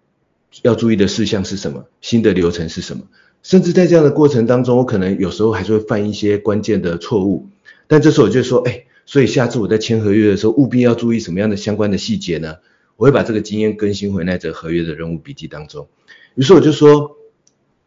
[0.63, 1.85] 要注意的事项是什么？
[2.01, 3.03] 新的流程是什么？
[3.43, 7.47] 甚至在这样的过程当中，我可能有时候还是会犯一些关键的错误，
[7.87, 12.57] 但这时候我就说，哎，所以下次我在签合约的时候，务必要注意什么样的相关的细节呢？
[12.97, 15.87] 我会把这个经验更新回那则合约的任务笔记当中。
[16.35, 17.19] 于是我就说，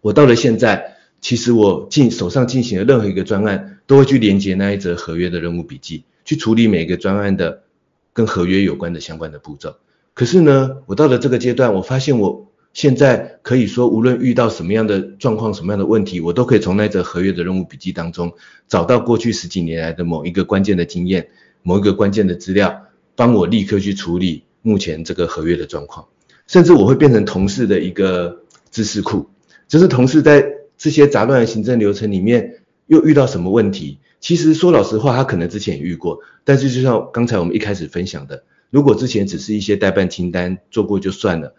[0.01, 0.92] 我到了现在。
[1.23, 7.63] 其实我进手上进行的任何一个专案，都会去连接那一则合约的任务笔记，去处理每个专案的
[8.11, 9.77] 跟合约有关的相关的步骤。
[10.13, 18.33] 可是呢，我到了这个阶段，我发现我现在可以说，无论遇到什么样的状况、什么样的问题，我都可以从那则合约的任务笔记当中
[18.67, 21.29] 找到过去十几年来的某一个关键的经验、
[21.61, 22.81] 某一个关键的资料，
[23.15, 26.05] 帮我立刻去处理目前这个合约的状况。
[26.47, 29.29] 甚至我会变成同事的一个知识库，
[29.69, 30.45] 就是同事在
[30.83, 41.55] 这些杂乱的行政流程里面又遇到什么问题，其实说老实话，他可能之前也遇过，但是就像刚才我们一开始分享的，如果之前只是一些待办清单做过就算了。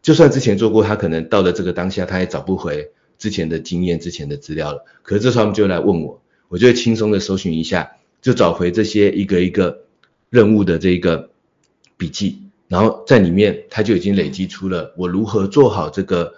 [0.00, 4.84] 就算之前做过，他可能到了这个当下，他也找不回之前的经验、之前的资料了。
[5.02, 7.90] 可是这时候他们就来问我，我就会轻松的搜寻一下，
[8.20, 9.86] 就找回这些一个一个
[10.30, 11.30] 任务的这个
[11.96, 12.38] 笔记，
[12.68, 16.34] 然后在里面他就已经累积出了我如何做好这个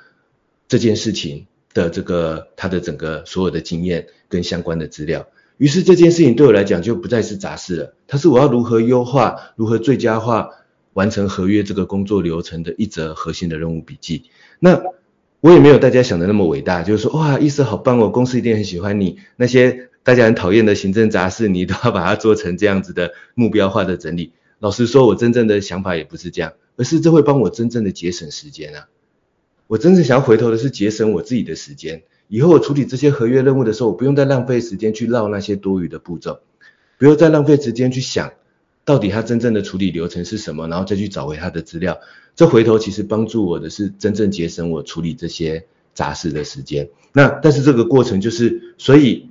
[0.68, 5.27] 这件事情的这个他的整个所有的经验跟相关的资料。
[5.59, 10.49] 于是这件事情对我来讲就不再是杂事了，它是我要如何优化、如何最佳化。
[10.95, 14.27] 完成合约这个工作流程的一则核心的任务笔记，
[14.61, 14.81] 那
[15.41, 19.18] 我也没有大家想的那么伟大，就是说哇，意思好棒哦，公司一定很喜欢你。
[19.35, 24.35] 那些大家很讨厌的行政杂事，你都要把它做成这样子的目标化的整理。
[24.61, 28.87] 老实说，我真正的想法也不是这样，而是这会帮我真正的节省时间啊。
[29.66, 36.40] 我真正想要回头的是节省我自己的时间，以后我处理这些合约任务的时候，我不用再浪费时间去绕那些多余的步骤，
[36.98, 38.32] 不用再浪费时间去想。
[38.86, 40.68] 到底他真正的处理流程是什么？
[40.68, 41.98] 然后再去找回他的资料，
[42.36, 46.90] 这回头其实帮助我的是真正节省我处理这些杂事的时间。
[47.14, 49.30] 那但是这个过程就是，所以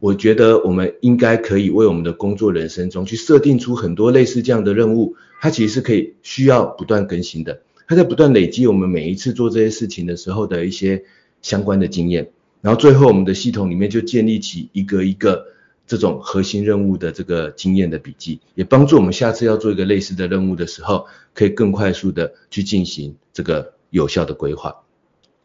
[0.00, 11.04] 我觉得我们应该可以为我们的工作人生中去设定出很多类似这样的任务，它其实是可以需要不断更新的，它在不断累积我们每一次做这些事情的时候的一些
[11.42, 12.30] 相关的经验，
[12.60, 15.46] 然后最后我们的系统里面就建立起一个一个。
[15.86, 24.74] 这种核心任务的这个经验的笔记，也帮助我们下次要做一个类似的任务的时候，可以更快速的去进行这个有效的规划。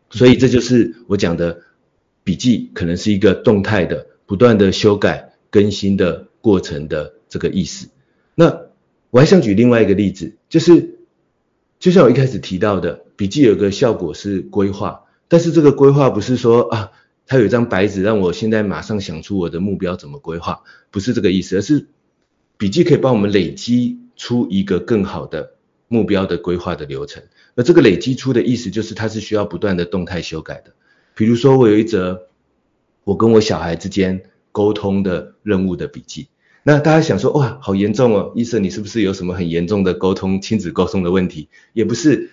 [0.09, 1.59] 所以这就是我讲的
[2.23, 7.89] 笔记，可能是一个动态的、不断的修改、更新的过程的这个意思。
[8.33, 8.61] 那
[9.09, 10.98] 我还想举另外一个例子，就是
[11.79, 16.91] 就像我一开始提到的，笔记有个效果是规划，但是这个规划不是说啊。
[17.31, 21.85] 它有一张白纸，让我现在马上想出我的目标怎么规划，不是这个意思，而是
[22.57, 25.53] 笔记可以帮我们累积出一个更好的
[25.87, 27.21] 目标的规划的流程。
[27.53, 30.73] 而这个累积出的意思，就是它是需要不断的动态修改的。
[31.13, 32.23] 比如说，我有一则
[33.03, 36.29] 我跟我小孩之间沟通的任务的笔记，
[36.63, 41.49] 那大家想说，哇，好严重哦，医生，你是不是有什么很严重的沟通亲子沟通的问题？
[41.73, 42.31] 也不是。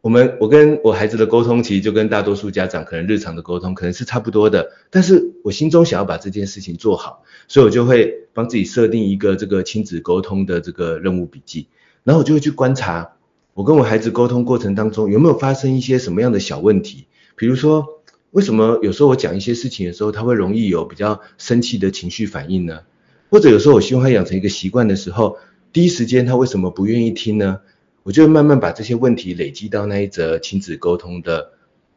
[0.00, 11.66] 我们我跟我孩子的沟通，其实就跟大多数家长可能日常的沟通可能是差不多的，但是我心中想要把这件事情做好，所以我就会帮自己设定一个这个亲子沟通的这个任务笔记，
[12.04, 13.14] 然后我就会去观察
[13.54, 17.84] 我跟我孩子沟通过程当中有没有发生一些什么样的小问题，比如说
[18.30, 22.82] 为什么有时候我讲一些事情的时候，他会容易有比较生气的情绪反应呢？
[23.30, 25.36] 或者有时候我希望他养成一个习惯的时候，
[25.72, 27.60] 第一时间他为什么不愿意听呢？
[28.04, 31.52] 我就会慢慢把这些问题累积到那一则亲子沟通的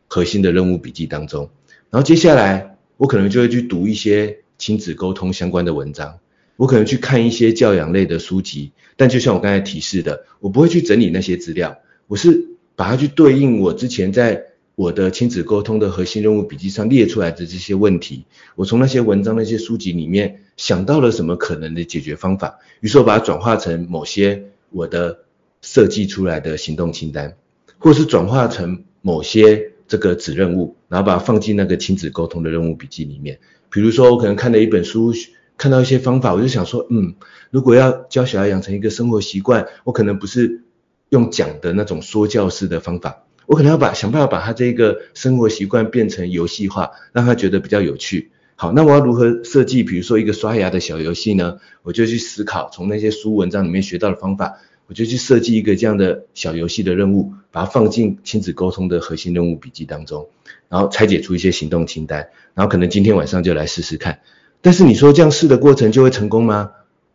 [0.08, 1.50] 核心的任务笔记当中，
[1.90, 6.20] 然后接下来我可能就会去读一些亲子沟通相关的文章，
[6.58, 11.78] 我可能去看一些教养类的书籍，但就像我刚才提示的，我不会去整理那些资料，
[12.08, 18.26] 我是把它去对应我之前在我的亲子沟通的核心任务笔记上列出来的这些问题，
[18.56, 25.26] 我从那些文章、那些书籍里面想到了什么可能的解决方法，于是我把它转化成某些我的。
[25.64, 27.36] 设计出来的行动清单，
[27.78, 33.40] 或是转化成某些这个子任务，然后把它放进那个亲子沟通的任务笔记里面。
[33.70, 35.14] 比如说，我可能看了一本书，
[35.60, 37.14] 看到一些方法，我就想说，嗯，
[37.52, 40.64] 如果要教小孩养成一个生活习惯，我可能不是
[41.10, 48.32] 用讲的那种说教式的方法，我可能要把想办法把他这个生活习惯变成游戏化，让他觉得比较有趣。
[48.62, 51.58] 好，那我要如何设计，比如说一个刷牙的小游戏呢？
[51.82, 54.60] 我就去思考，从那些书文章里面学到的方法。
[54.86, 60.30] 我就去设计一个这样的小游戏的任务，把它放进亲子沟通的核心任务笔记当中，
[60.70, 64.20] 然后拆解出一些行动清单，然后可能今天晚上就来试试看。
[64.62, 66.70] 但是你说这样试的过程就会成功吗？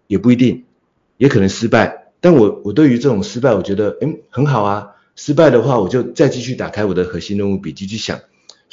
[0.08, 0.64] 也不一定，
[1.16, 2.08] 也可能失败。
[2.20, 4.88] 但我我对于这种失败，我觉得嗯很好啊。
[5.14, 8.18] 失败的话，我就再继续打开我的核心任务笔记去想，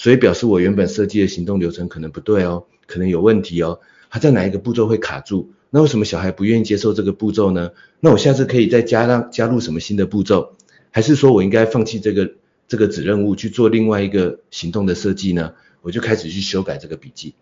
[0.04, 3.80] 所以表示我原本设计的行动流程可能不对哦，可能有问题哦，
[4.10, 5.54] 它在哪一个步骤会卡住？
[5.70, 7.72] 那为什么小孩不愿意接受这个步骤呢？
[8.02, 10.58] 那我下次可以再加上加入什么新的步骤，
[10.92, 12.34] 还是说我应该放弃这个
[12.68, 15.54] 这个子任务去做另外一个行动的设计呢？
[15.82, 17.34] 我就开始去修改这个笔记。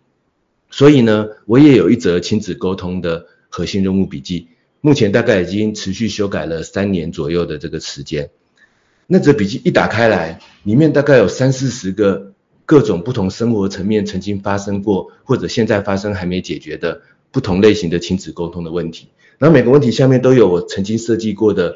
[0.69, 4.49] 所以呢，我也有一则亲子沟通的核心任务笔记，
[4.81, 8.29] 目前大概已经持续修改了三年左右的这个时间。
[9.07, 12.30] 那则笔记一打开来，里面大概有三四十个
[12.71, 19.09] 各种不同生活层面曾经发生过或者现在发生还没解决的不同类型的亲子沟通的问题。
[19.39, 21.75] 然后每个问题下面都有我曾经设计过的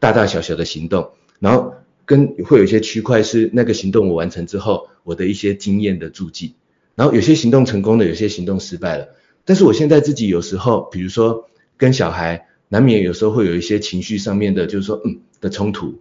[0.00, 1.74] 大大小小的行动，然后
[2.04, 6.56] 跟会有一些区块是那个行动我完成之后我的一些经验的注记。
[6.96, 9.10] 然后有些行动成功了，有些行动失败了。
[9.44, 16.00] 但是我现在自己有时候，比如说跟小孩难免有时候会有一些情绪上面的，就是说嗯的冲突。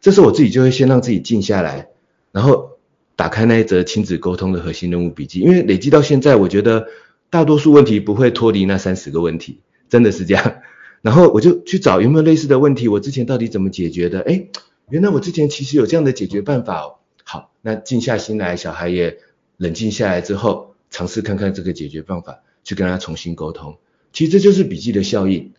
[0.00, 1.88] 这时候我自己就会先让自己静下来，
[2.32, 2.73] 然后
[3.16, 6.88] 打开那一则亲子沟通的核心任务笔记，因为累积到现在，我觉得
[7.30, 10.56] 大多数问题不会脱离那三十个问题，真的是这样。
[11.02, 14.20] 然后我就去找有没有类似的问题，我之前到底怎么解决的？
[14.20, 14.46] 哎，
[14.88, 16.94] 原来我之前其实有这样的解决办法哦。
[17.24, 19.18] 好，那静下心来，小孩也
[19.58, 23.76] 冷静下来之后，尝试看看这个解决办法，去跟他重新沟通。
[24.12, 25.52] 其实这就是笔记的效应。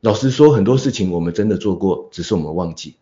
[0.00, 2.96] 老实说，很多事情我们真的做过，只是我们忘记。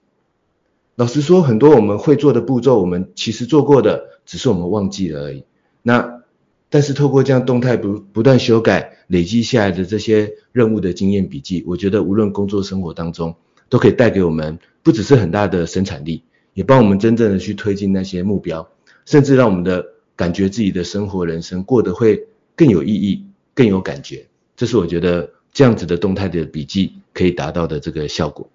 [0.96, 5.44] 老实说，很多我们会做的步骤，我们其实做过的，只是我们忘记了而已。
[5.82, 6.22] 那，
[6.70, 13.36] 但是透过这样动态不不断修改、累积下来的这些任务的经验笔记，我觉得无论工作生活当中，
[13.68, 16.22] 都可以带给我们不只是很大的生产力，
[16.54, 18.66] 也帮我们真正的去推进那些目标，
[19.04, 19.84] 甚至让我们的
[20.16, 22.26] 感觉自己的生活人生过得会
[22.56, 23.22] 更有意义、
[23.54, 24.26] 更有感觉。
[24.56, 28.48] 这是我觉得这样子的动态的笔记可以达到的这个效果。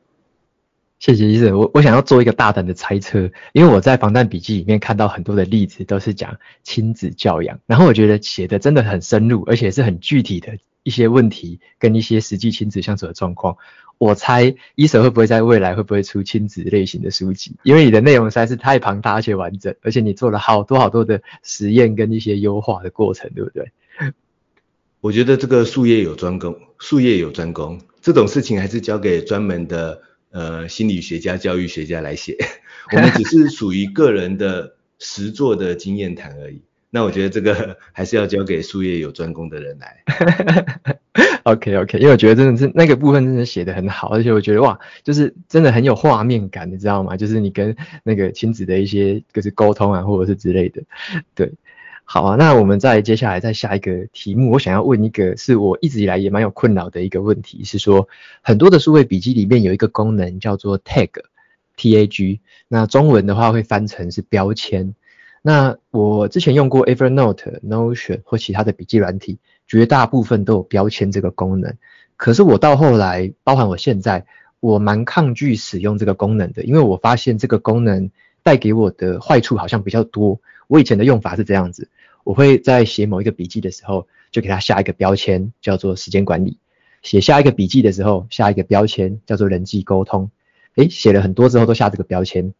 [1.01, 13.57] 谢谢医生，我我想要做一个大胆的猜测，因为我在防弹笔记里面看到很多的例子都是讲亲子教养，然后我觉得写的真的很深入，而且是很具体的一些问题跟一些实际亲子相处的状况。
[13.97, 17.55] 我猜医生会不会在未来会不会出亲子类型的书籍？
[17.63, 23.71] 因为你的内容实在是太庞大而且完整，而且你做了好多好多的实验跟一些优化的过程，对不对？
[24.99, 29.99] 我觉得这个术业有专攻，术业有专攻，这种事情还是交给专门的。
[30.31, 32.37] 呃，心理学家、教育学家来写，
[32.95, 36.61] 我们只是属于个人的实作的经验谈而已。
[36.89, 40.03] 那我觉得这个 还是要交给术业有专攻的人来。
[41.43, 47.17] OK OK，因为我觉得真的是那个部分真的写得很好，而且我觉得哇，就是真的很有画面感，你知道吗？
[47.17, 50.83] 就是你跟那个亲子的一些就是沟通啊，或者是之类的，
[51.33, 51.51] 对。
[52.13, 58.09] 好啊，那我们再接下来再下一个题目，我想要问一个是我一直以来也蛮有困扰的一个问题，是说
[58.41, 64.93] 很多的数位笔记里面有一个功能叫做 tag，T A G，那中文的话会翻成是标签。
[65.41, 71.77] 那我之前用过 Evernote、Notion 或其他的笔记软体，绝大部分都有标签这个功能。
[72.17, 74.25] 可是我到后来，包含我现在，
[74.59, 78.11] 我蛮抗拒使用这个功能的，因为我发现这个功能
[78.43, 80.41] 带给我的坏处好像比较多。
[80.67, 81.87] 我以前的用法是这样子。
[82.23, 86.57] 我会在写某一个笔记的时候，就给它下一个标签，叫做时间管理；
[87.01, 90.29] 写下一个笔记的时候，下一个标签叫做人际沟通。
[90.75, 92.53] 诶，写了很多之后都下这个标签，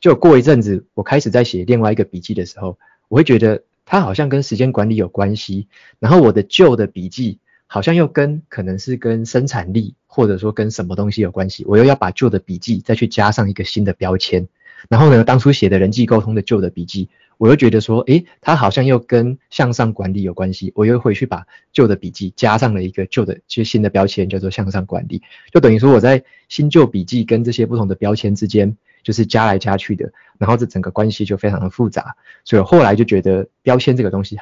[0.00, 2.78] 就过一阵子，我开始在写另外一个笔记的时候，
[3.08, 5.68] 我会觉得它好像跟时间管理有关系。
[5.98, 14.48] 然后我的旧的笔记好像又跟可能是跟生产力，或者说跟什么东西有关系，我又要把旧的笔记再去加上一个新的标签。
[14.88, 17.08] 然后呢，当初写的人际沟通的旧的笔记。
[17.38, 20.72] 我又觉得说，诶，它好像又跟向上管理有关系。
[20.74, 25.20] 我又回去把旧的笔记加上了一个旧的，其实新的标签叫做向上管理，
[25.52, 32.16] 就等于说我在新旧笔记跟这些不同的标签之间，就是加来加去的，然后这整个关系就非常的复杂。
[32.42, 34.38] 所以后来就觉得标签这个东西，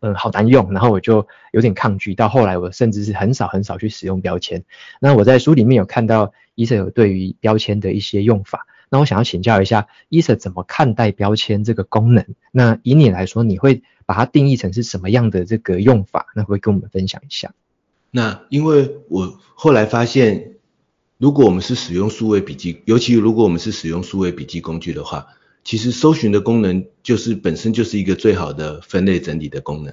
[0.00, 2.14] 嗯，好难用，然后我就有点抗拒。
[2.14, 4.62] 到后来我甚至是很少很少去使用标签。
[5.00, 8.66] 那我在书里面有看到医生有对于标签的一些用法。
[8.88, 12.24] 那我想要请教一下，，Esa 怎么看待标签这个功能？
[12.52, 16.26] 那以你来说，你会把它定义成是什么样的这个用法？
[16.36, 17.52] 那会不会跟我们分享一下？
[18.12, 20.52] 那因为我后来发现，
[21.18, 25.26] 如果我们是使用数位笔记，尤其如果我们是使用数位笔记工具的话，
[25.64, 29.92] 其实搜寻的功能就是本身就是一个最好的分类整理的功能。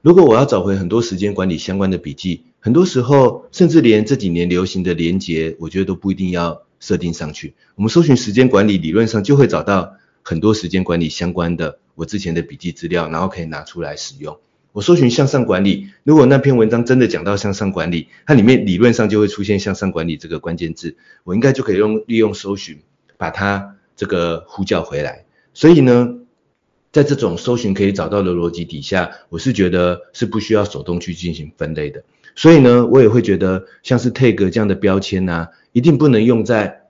[0.00, 6.62] 如果我要找回很多时间管理相关的笔记，很多时候甚至连这几年流行的连结，我觉得都不一定要。
[6.80, 14.38] 设定上去，我们搜寻时间管理，理论上就会找到很多时间管理相关的我之前的笔记资料，然后可以拿出来使用。
[14.72, 22.82] 我搜寻向上管理，如果那篇文章真的讲到向上管理，它里面理论上就会出现向上管理这个关键字，我应该就可以用利用搜寻
[23.16, 25.24] 把它这个呼叫回来。
[25.54, 26.18] 所以呢，
[26.92, 32.04] 在这种搜寻可以找到的逻辑底下，我是觉得是不需要手动去进行分类的。
[32.36, 35.48] 所以呢，我也会觉得像是 tag 这样的标签呐、啊。
[35.72, 36.86] 一定不能用在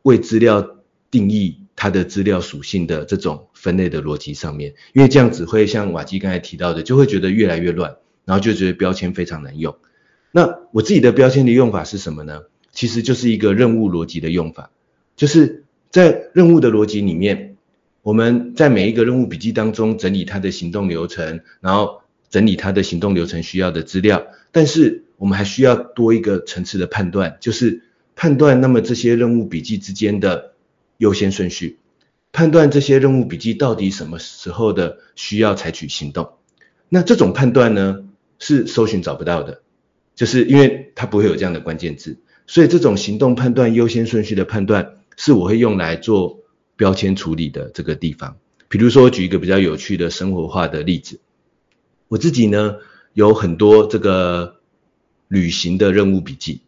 [0.00, 0.76] 为资料
[1.10, 9.76] 定义它的资料属性的这种分类的逻辑上面，因为这样子会像瓦基刚才提到的，就会觉得越来越乱，然后就觉得标签非常难用。
[10.32, 12.44] 那我自己的标签的用法是什么呢？
[12.72, 14.70] 其实就是一个任务逻辑的用法，
[15.14, 17.56] 就是在任务的逻辑里面，
[18.00, 22.00] 我们在每一个任务笔记当中整理它的行动流程，然后
[22.30, 24.26] 整理它的行动流程需要的资料，
[24.56, 27.82] 但是我们还需要多一个层次的判断，就是
[28.14, 30.54] 判断那么这些任务笔记之间的
[30.96, 31.76] 优先顺序，
[32.32, 36.30] 判断这些任务笔记到底什么时候的需要采取行动。
[36.88, 38.06] 那这种判断呢，
[38.38, 39.60] 是搜寻找不到的，
[40.14, 46.38] 就是因为它不会有这样的关键字，所以这种行动判断优先顺序的判断，是我会用来做
[46.76, 48.38] 标签处理的这个地方。
[48.68, 51.20] 比如说，举一个比较有趣的生活化的例子，
[52.08, 52.76] 我自己呢
[53.16, 54.56] 有很多这个
[55.26, 56.60] 旅行的任务笔记，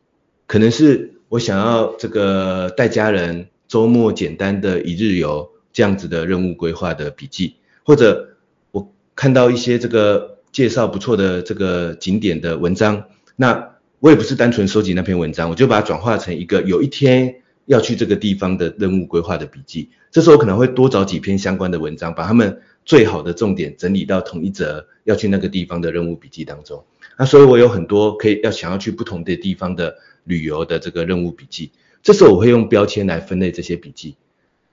[0.46, 8.36] 可能是我想要这个带家人周末简单的一日游这样子的任务规划的笔记，或者
[8.70, 8.90] 我。
[9.14, 19.90] 看到一些这个介绍不错的这个景点的文章，那我也不是单纯收集那篇文章，我就把它转化成一个有一天要去这个地方的任务规划的笔记。
[20.10, 26.84] 这时候可能会多找几篇相关的文章，把他们最好的重点整理到同一则要去那个地方的任务笔记当中。
[27.18, 31.70] 那所以我有很多可以要想要去不同的地方的旅游的这个任务笔记。
[32.02, 34.16] 这时候我会用标签来分类这些笔记。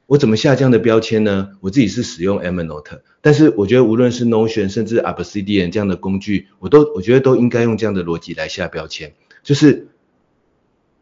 [0.07, 1.49] 我怎么下这样的标签呢？
[1.61, 9.13] 我自己是使用 Evernote，但是我觉得无论是 Notion 甚至 Obsidian 这样的工具，我都我觉得都应该用这样的逻辑来下标签。
[9.41, 9.87] 就是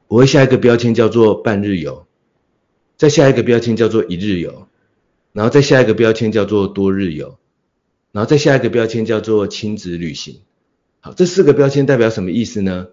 [0.08, 2.06] 我会下一个标签叫做半日游，
[2.98, 4.68] 再下一个标签叫做一日游，
[5.32, 7.38] 然后再下一个标签叫做多日游，
[8.12, 10.42] 然后再下一个标签叫做亲子旅行。
[11.00, 12.88] 好，这四个标签代表什么意思呢？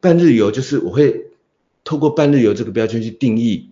[0.00, 1.26] 半日游就是我会
[1.84, 3.70] 透过半日游这个标签去定义。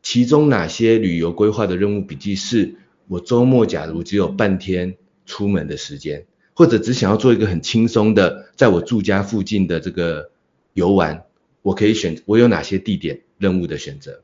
[0.00, 2.76] 其中哪些旅游规划的任务笔记是
[3.08, 10.30] 我周末假如只有半天出门的时间，或者只想要做一个很轻松的，在我住家附近的这个
[10.72, 11.24] 游玩，
[11.62, 14.22] 我可以选我有哪些地点任务的选择。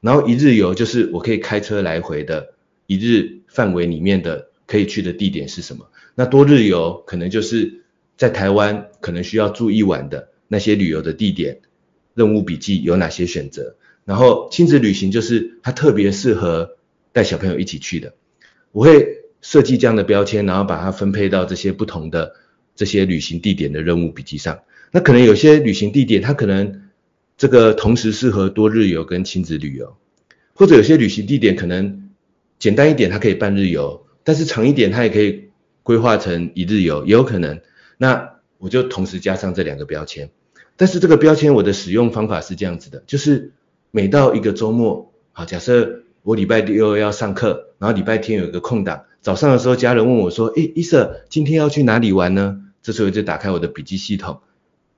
[0.00, 2.54] 然后一日游就是我可以开车来回的
[2.86, 5.88] 一日范围里面的可以去的地点是什么。
[6.14, 7.82] 那多日游可能就是
[8.16, 11.60] 在台湾可能需要住一晚的那些旅游的地点，
[12.14, 13.76] 任务笔记有哪些选择。
[14.04, 16.76] 然后亲子旅行就是它特别适合
[17.12, 18.14] 带小朋友一起去的，
[18.72, 22.34] 我会设计这样的标签，然后把它分配到这些不同的
[22.76, 24.60] 这些旅行地点的任务笔记上。
[24.94, 26.82] 那可能有些旅行地点它可能
[27.36, 29.96] 这个同时适合多日游跟亲子旅游，
[30.54, 32.10] 或者有些旅行地点可能
[32.60, 35.48] 简单一点，它可以半日游，但是长一点它也可以
[35.82, 37.60] 规划成一日游，也有可能。
[37.98, 40.30] 那我就同时加上这两个标签，
[40.76, 43.50] 但是这个标签我的使用方法是这样子的，就是。
[43.96, 52.60] 每到一个周末，好，假设我礼拜六要上课，然后礼拜天有一个空档，早上的时候家人问我说，诶，伊瑟，今天要去哪里玩呢？
[52.82, 54.40] 这时候就打开我的笔记系统，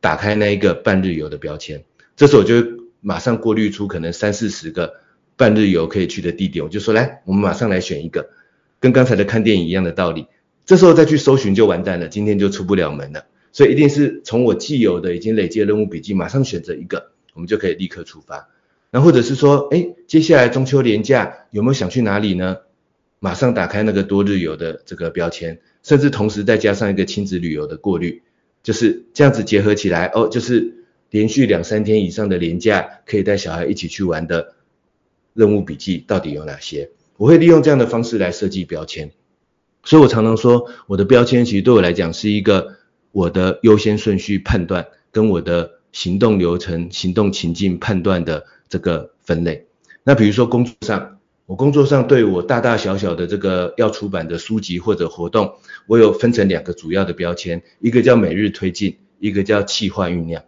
[0.06, 1.82] 打开那一个半日游的标签，
[2.14, 2.54] 这时候我就
[3.00, 5.00] 马上过滤出可能三四十个
[5.36, 8.30] 半日游可以去的地点，我就说来，我们马上来选一个，
[8.78, 10.28] 跟刚才的看电影一样的道理。
[10.64, 13.26] 这时候再去搜寻就完蛋了，今天就出不了门了。
[13.50, 18.48] 所以一定是从我既有的已经累积的任务笔记，马上选择一个，我们就可以立刻出发。
[18.92, 22.58] 那或者是说，哎，接下来中秋连假有没有想去哪里呢？
[23.18, 28.22] 马上打开那个多日游的这个标签，甚至同时再加上一个亲子旅游的过滤，
[28.66, 34.56] 就是这样子结合起来，哦，就是连续两三天以上的连假可以带小孩一起去玩的
[35.32, 36.90] 任务笔记到底有哪些？
[37.16, 39.12] 我会利用这样的方式来设计标签，
[39.84, 42.78] 所以我常常说，我的标签其实对我来讲是一个
[43.12, 48.44] 我的优先顺序判断跟我的行动流程、行动情境判断的。
[48.68, 49.68] 这个分类，
[50.02, 51.15] 那比如说工作上，
[51.46, 55.54] 我工作上对我大大小小的这个要出版的书籍或者活动，
[55.86, 60.42] 我有分成两个主要的标签，一个叫每日推进，一个叫企划酝酿。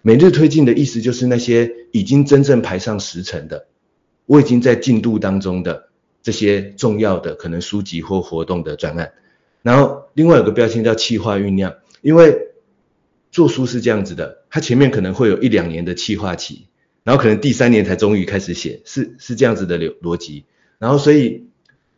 [0.00, 3.66] 每日推进的意思就是那些已经真正排上时程的，
[4.24, 5.90] 我已经在进度当中的
[6.22, 9.12] 这些重要的可能书籍或活动的专案。
[9.60, 12.38] 然后另外有个标签叫企划酝酿，因为
[13.30, 16.67] 做书是这样子的，它前面可能会有一两年的企划期。
[17.08, 20.44] 然后可能第三年才终于开始写，是是这样子的逻逻辑。
[20.78, 21.46] 然后所以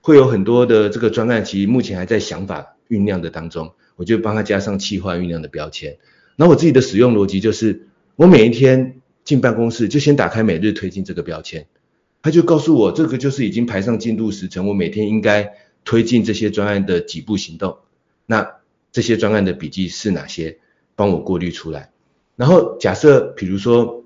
[0.02, 5.98] 会有很多的这个专案，其实目前还在想法酝酿的当中，我就帮他加上企划酝酿的标签。
[6.36, 11.66] 那我自己的使用逻辑就是，我每一天进办公室就先打开每日推进这个标签，
[12.22, 15.54] 他就告诉我这个就是已经排上进度时程，我每天应该
[15.84, 17.78] 推进这些专案的几步行动。
[18.26, 18.48] 那
[18.92, 20.58] 这些专案的笔记是哪些？
[20.94, 21.90] 帮我过滤出来。
[22.36, 23.98] 然后假设比如说。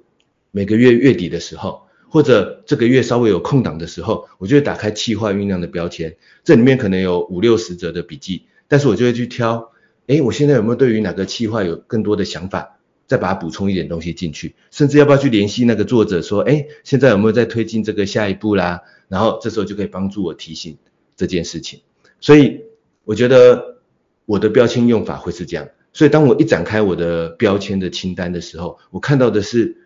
[0.57, 9.73] 每个月月底的时候，或者这个月稍微有空档的时候，我就会打开企划酝酿的标签，这里面可能有五六十则的笔记，但是我就会去挑，
[10.07, 12.79] 诶，我现在有没有对于哪个企划有更多的想法，
[13.09, 18.83] 再把它补充一点东西进去，甚至要不要去联系那个作者说，哎，现在有没有在推进这个下一步啦？
[19.09, 20.79] 然后这时候就可以帮助我提醒
[21.17, 21.81] 这件事情。
[22.21, 22.61] 所以
[23.05, 23.79] 我觉得
[24.25, 25.69] 我的标签用法会是这样。
[25.93, 29.77] 所以当我一展开我的标签的清单的时候，我看到的是，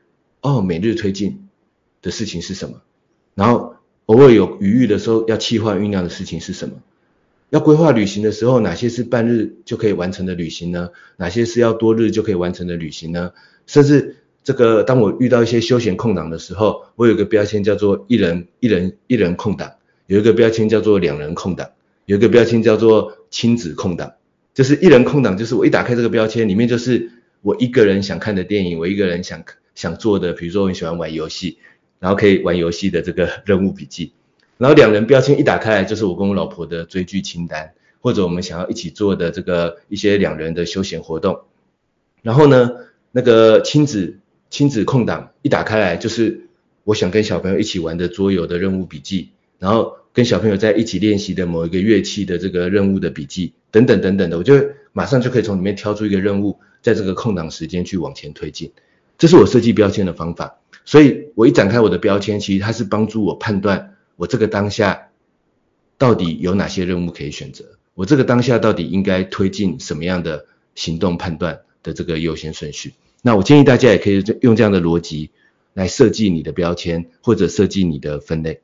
[0.41, 1.49] 哦，每日推进
[2.03, 2.81] 的事情是什么？
[3.35, 3.75] 然后
[4.07, 6.77] 偶尔有余裕的时候要企划酝酿的事情是什么？
[7.51, 10.91] 要规划旅行的时候，哪些是半日就可以完成的旅行呢？
[11.17, 13.33] 哪些是要多日就可以完成的旅行呢？
[13.67, 19.73] 甚至这个，当我遇到一些休闲空档的时候，我有个标签叫做一人一人一人空档，
[20.07, 21.71] 有一个标签叫做两人空档，
[22.07, 24.13] 有一个标签叫做亲子空档。
[24.55, 27.13] 就是一人空档，就是我一打开这个标签，里面就是
[27.43, 29.45] 我一个人想看的电影，我一个人想
[29.79, 31.59] 想做的，比如说我很喜欢玩游戏，
[32.01, 34.13] 然后可以玩游戏的这个 任务笔记。
[34.57, 41.43] 然后两人标签一打开来，就是我跟我老婆的追剧清单，或者我们想要一起做的这个一些两人的休闲活动。
[42.23, 42.73] 然后呢，
[43.13, 44.19] 那个亲子
[44.51, 46.49] 亲子空档一打开来，就是
[46.83, 49.29] 我想跟小朋友一起玩的桌游的任务笔记，
[49.61, 54.55] 然后跟小朋友在一起练习的某一个乐器的这个任务的笔记，等等等等的，我就
[54.93, 58.73] 马上就可以从里面挑出一个任务，在这个空档时间去往前推进。
[59.19, 60.61] 这是我设计标签的方法。
[60.85, 63.95] 所以我一展开我的标签，其实它是帮助我判断。
[64.17, 65.09] 我这个当下
[65.99, 67.65] 到底有哪些任务可以选择？
[67.93, 72.95] 我这个当下到底应该推进什么样的行动判断的这个优先顺序？
[73.21, 75.31] 那我建议大家也可以用这样的逻辑
[75.75, 78.63] 来设计你的标签或者设计你的分类。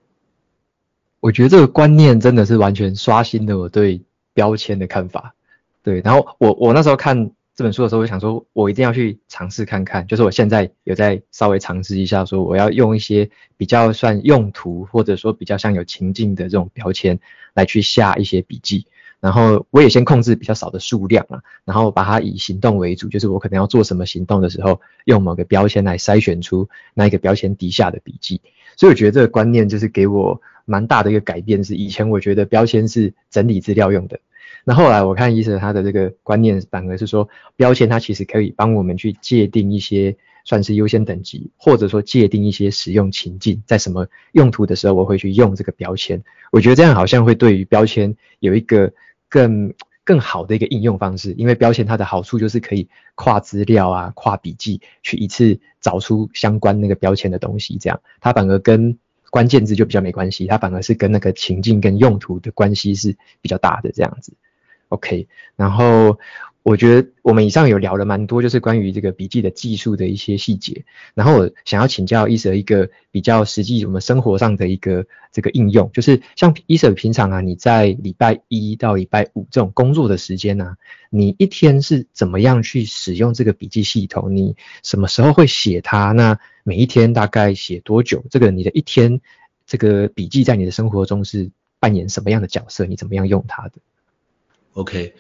[1.21, 4.01] 我觉得这个观念真的是完全刷新了我对
[4.33, 5.35] 标签的看法。
[5.83, 7.33] 对，然后我我那时候看。
[7.57, 10.05] 这本书的时候，我想说，我一定要去尝试看看。
[10.09, 17.21] 就是我现在有在稍微尝试一下，说我要用一些比较算用途，或者说比较像有情境的这种标签
[17.55, 18.87] 来去下一些笔记。
[19.21, 28.41] 然后我也先控制比较少的数量啊，然后把它以行动为主，就是我可能要做什么行动的时候，用某个标签来筛选出那一个标签底下的笔记。
[28.77, 34.19] 所以我觉得这个观念就是给我蛮大的一个改变，是以前我觉得标签是整理资料用的。
[34.65, 46.23] 那后来我看医生他的这个观念反而是说，标签它其实可以帮我们去界定一些算是优先等级，或者说界定一些使用情境，在什么用途的时候我会去用这个标签。
[46.51, 48.93] 我觉得这样好像会对于标签有一个
[49.29, 58.99] 更更好的一个应用方式，因为标签它的好处就是可以跨资料啊、跨笔记去一次找出相关那个标签的东西，这样它反而跟
[59.31, 64.33] 关键字就比较没关系，它反而是跟那个情境跟用途的关系是比较大的这样子。
[64.89, 65.27] OK，
[65.57, 66.19] 然后
[66.63, 70.85] 我觉得我们以上有聊了蛮多，就是关于这个笔记的技术的一些细节。
[71.15, 80.77] 然后我想要请教 Ethan 一个比较实际我们生活上的一个这个应用，就是像伊舍平常啊，你在礼拜一到礼拜五这种工作的时间呢、啊，
[81.11, 84.35] 你一天是怎么样去使用这个笔记系统？
[84.35, 86.13] 你什么时候会写它？
[86.13, 88.25] 那每一天大概写多久？
[88.31, 89.21] 这个你的一天
[89.67, 92.87] 这个笔记在你的生活中是扮演什么样的角色？
[92.87, 93.73] 你怎么样用它的
[94.75, 95.15] ？OK，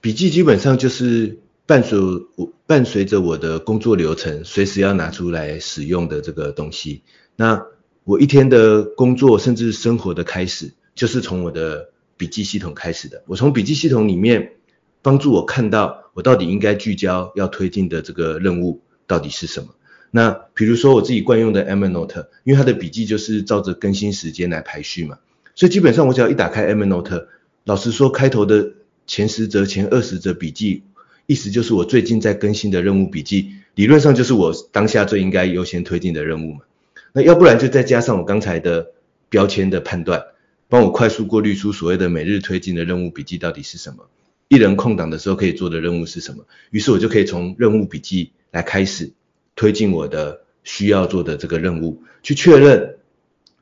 [0.00, 1.98] 笔记基本上就是伴随
[2.36, 7.02] 我伴随着我的工作流程，随时要拿出来使用的这个东西。
[7.36, 7.64] 那
[8.04, 13.22] 我一天的工作甚至生活的开始，就是从我的笔记系统开始的。
[13.26, 14.52] 我从笔记系统里面
[15.00, 19.68] 帮助我看到我到底应该聚焦要推进的这个任务到底是什么。
[20.10, 25.18] 那比如说我自己惯用的 Evernote，因为它的笔记就是照着更新时间来排序嘛，
[25.54, 27.28] 所以基本上我只要一打开 Evernote，
[27.64, 28.74] 老实说开头的。
[29.06, 30.84] 前十则、前二十则笔记，
[31.26, 36.60] 意思就是我最近在更新的任务笔记，理论上就是我当下最应该优先推进的任务嘛。
[37.12, 38.92] 那要不然就再加上我刚才的
[39.28, 40.22] 标签的判断，
[40.68, 44.08] 帮我快速过滤出所谓的每日推进的任务笔记到底是什么，
[44.48, 46.44] 一人空档的时候可以做的任务是什么。
[46.70, 49.12] 于是我就可以从任务笔记来开始
[49.56, 52.96] 推进我的需要做的这个任务，去确认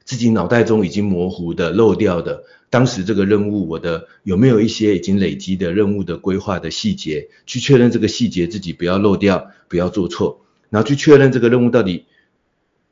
[0.04, 2.44] 自己脑袋中已经模糊的漏掉的。
[2.70, 12.04] 当时这个任务，我的有没有一些已经累积的任务的规划的细节，去确认这个细节自己不要漏掉，不要做错，然后去确认这个任务到底，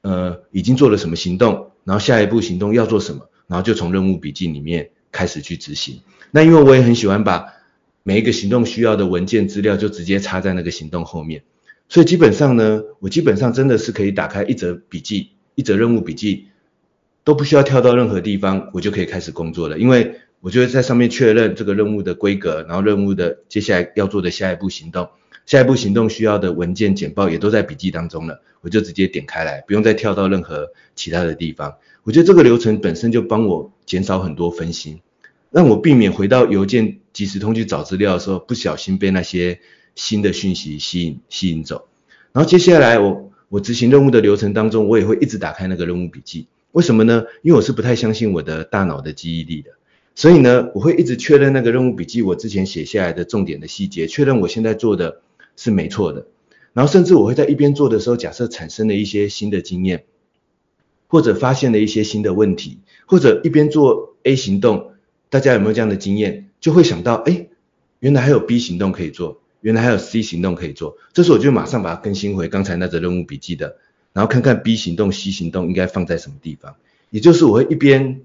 [0.02, 6.00] 呃，已经做了什么行动，然后下一步行动要做什么，然后就从任务笔记里面开始去执行。
[6.32, 7.46] 那因为我也很喜欢把
[8.02, 11.44] 每一个行动需要的文件资料就直接插在那个行动后面，
[11.88, 16.47] 所以基本上呢，我基本上真的是可以打开一则笔记，一则任务笔记。
[17.28, 19.78] 都不需要跳到任何地方，我就可以开始工作了。
[19.78, 25.06] 因为我就会在上面确认这个任务的规格，然后任务的接下来要做的下一步行动，
[25.44, 31.74] 下一步行动需要的文件简报也都在笔记当中了，我就直接点开来，不用再跳到任何其他的地方。
[32.04, 35.02] 我觉得这个流程本身就帮我减少很多分心，
[35.50, 39.60] 让我避免回到邮件即时通去找资料的时候，不小心被那些
[39.94, 41.88] 新的讯息吸引吸引走。
[42.32, 46.46] 然后接下来我我执行任务的流程当中，我也会一直打开那个任务笔记。
[46.72, 47.24] 为什么呢？
[47.42, 49.70] 因为我是不太相信我的大脑的记忆力的，
[50.14, 55.22] 所以呢，我会一直确认那个任务笔记我之前写下来的重点的细节，确认我现在做的
[55.56, 56.26] 是没错的。
[56.74, 60.04] 然后甚至我会在一边做的时候，假设产生了一些新的经验，
[61.06, 64.92] 或者发现了一些新的问题，或者一边做 A 行动，
[65.30, 66.50] 大家有没有这样的经验？
[66.60, 67.48] 就会想到，哎，
[68.00, 70.98] 原来还有 B 行动可以做，原来还有 C 行动可以做。
[71.12, 73.76] 这时候我就马上把它更新回刚才那则任务笔记的，
[74.18, 76.74] 然后看看 B 行动、C 行动应该放在什么地方。
[77.10, 78.22] 也就是我会一边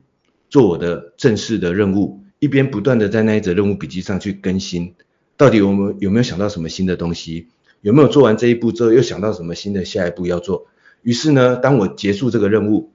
[0.49, 4.95] 做我的正式的任务，一边不断的在那一则任务笔记上去更新，
[5.37, 7.49] 到底我们有没有想到什么新的东西？
[7.81, 10.65] 有没有做完这一步之后又想到什么新的下一步要做？
[11.03, 12.91] 于是呢，当我结束这个任务，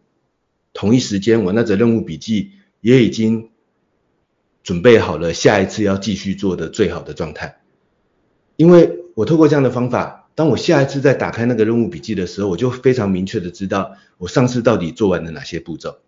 [0.73, 3.51] 同一时间我那则任务笔记也已经
[4.65, 7.61] 准备好了下一次要继续做的最好的状态。
[8.57, 15.99] 因为我透过这样的方法，当我下一次再打开那个任务笔记的时候，我就非常明确的知道我上次到底做完了哪些步骤，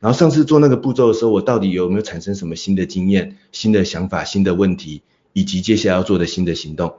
[0.00, 5.02] 然后上次做那个步骤的时候，我到底有没有产生什么新的经验、新的想法、新的问题，
[5.34, 6.94] 以及接下来要做的新的行动。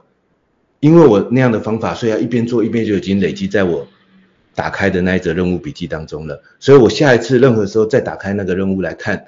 [0.80, 3.86] 因为我那样的方法，所以要一边做一边就已经累积在我
[4.54, 6.42] 打开的那一则任务笔记当中了。
[6.58, 9.26] 所以我下一次任何时候再打开那个任务来看，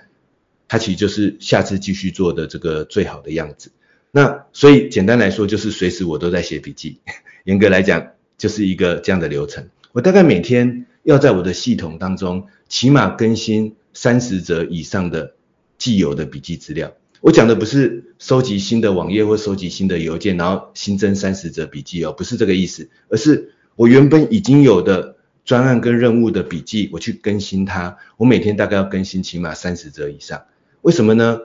[0.67, 3.71] 它其实就是下次继续做的这个最好的样子。
[4.13, 7.01] 那所以简单来说，就是随时我都在写笔记。
[7.45, 9.69] 严格来讲，就是一个这样的流程。
[9.93, 15.35] 我大概每天要在我的系统当中起码更新三十则以上的
[15.79, 16.93] 既有的笔记资料。
[17.21, 27.99] 我讲的不是收集新的网页或收集新的邮件，然后新增三十则笔记哦，不是这个意思，而是我原本已经有的专案跟任务的笔记，我去更新它。
[28.17, 30.45] 我每天大概要更新起码三十则以上。
[30.83, 31.41] 为什么呢？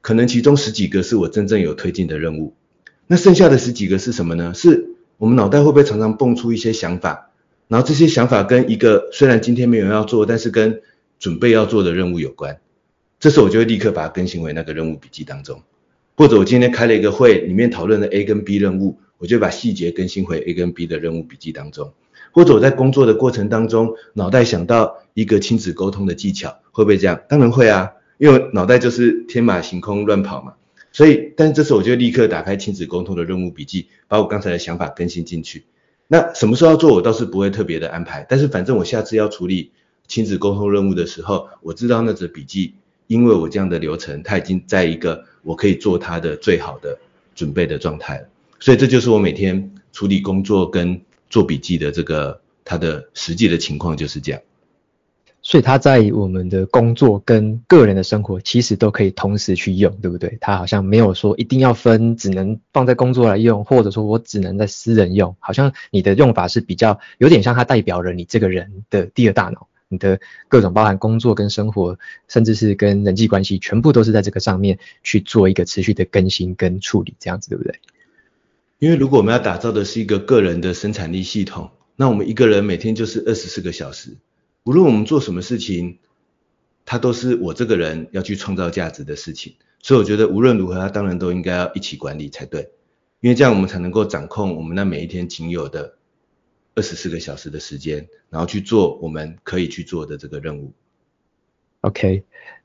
[0.00, 2.54] 可能其中十几个是我真正有推进的任务，
[3.08, 4.52] 那剩下的十几个是什么呢？
[4.54, 7.30] 是我们脑袋会不会常常蹦出一些想法，
[7.68, 10.82] 然后这些想法跟一个虽然今天没有要做，但是跟
[11.18, 12.58] 准备要做的任务有关。
[13.18, 15.62] 这时候我就会立刻把它更新为那个任务笔记当中，
[16.16, 21.92] 或者我今天开了一个会，里面讨论了 A 跟 B 任务，我就把细节更新回 A 跟 B 的任务笔记当中。
[22.32, 27.18] 或者我在工作的过程当中，脑袋想到一个亲子沟通的技巧，会不会这样？
[27.26, 30.52] 当然会啊，因为脑袋就是天马行空乱跑嘛。
[30.96, 35.64] 所以，但是这时候我就立刻打开亲子沟通的任务笔记，把我刚才的想法更新进去。
[36.08, 39.72] 那什么时候要做，我倒是不会特别的安排，但是反正我下次要处理
[40.08, 42.72] 亲子沟通任务的时候，我知道那则笔记。
[43.08, 46.98] 因为我这样的流程，它已经在一个我可以做它的最好的
[47.34, 48.28] 准备的状态了，
[48.58, 54.40] 所以这就是我每天处理工作跟做笔记的这个它的实际的情况就是这样。
[55.48, 60.36] 所以它在我们的工作跟个人的生活其实都可以同时去用，对不对？
[60.40, 69.68] 它好像没有说一定要分，只能放在工作来用，或者说我只能在私人用，好像你的用法是比较有点像它代表了你这个人的第二大脑。
[69.88, 70.18] 你的
[70.48, 77.78] 各种包含工作跟生活，甚至是跟人际关系，全部都是在这个上面去做一个持续的更新跟处理，这样子对不对？
[78.80, 84.16] 因为如果我们要打造的是一个个人的生产力系统，那我们一个人每天就是二十四个小时，
[84.66, 85.98] 无论我们做什么事情，
[86.84, 89.54] 它都是我这个人要去创造价值的事情。
[89.80, 92.70] 所以我觉得无论如何，它当然都应该要一起管理才对，
[93.20, 95.94] 因为这样我们才能够掌控我们那每一天仅有的。
[96.78, 100.74] 二十四个小时的时间，然后去做我们可以去做的这个任务。
[101.80, 102.22] OK，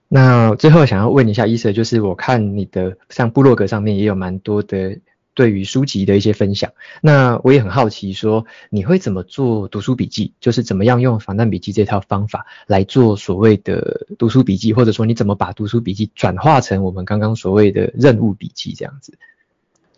[0.09, 4.99] 那最后想要问一下伊莎就是我看你的像部落格上面也有蛮多的
[5.33, 19.17] 对于书籍的一些分享，那我也很好奇说你会怎么做读书笔记，就是怎么样用防弹笔记这套方法来做所谓的读书笔记，或者说你怎么把读书笔记转化成我们刚刚所谓的任务笔记这样子。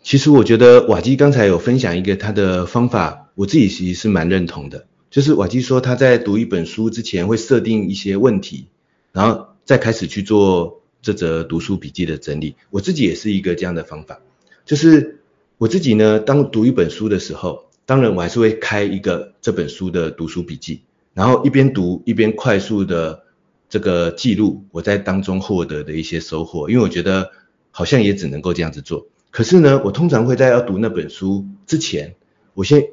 [0.02, 4.86] 其实我觉得瓦基刚才有分享一个他的方法，我自己其实是蛮认同的。
[5.10, 8.66] 就是瓦基说他在读一本书之前会设定一些问题，
[9.12, 12.56] 然后再开始去做这则读书笔记的整理。
[12.70, 14.20] 我自己也是一个这样的方法，
[14.66, 15.20] 就是
[15.64, 20.82] 我自己呢，当读一本书的时候，当然我还是会开一个这本书的读书笔记，
[21.14, 23.22] 然后一边读一边快速的
[23.70, 27.30] 这个记录我在当中获得的一些收获，因为我觉得
[27.70, 29.06] 好像也只能够这样子做。
[29.30, 32.14] 可是呢，我通常会在要读那本书之前，
[32.52, 32.88] 我先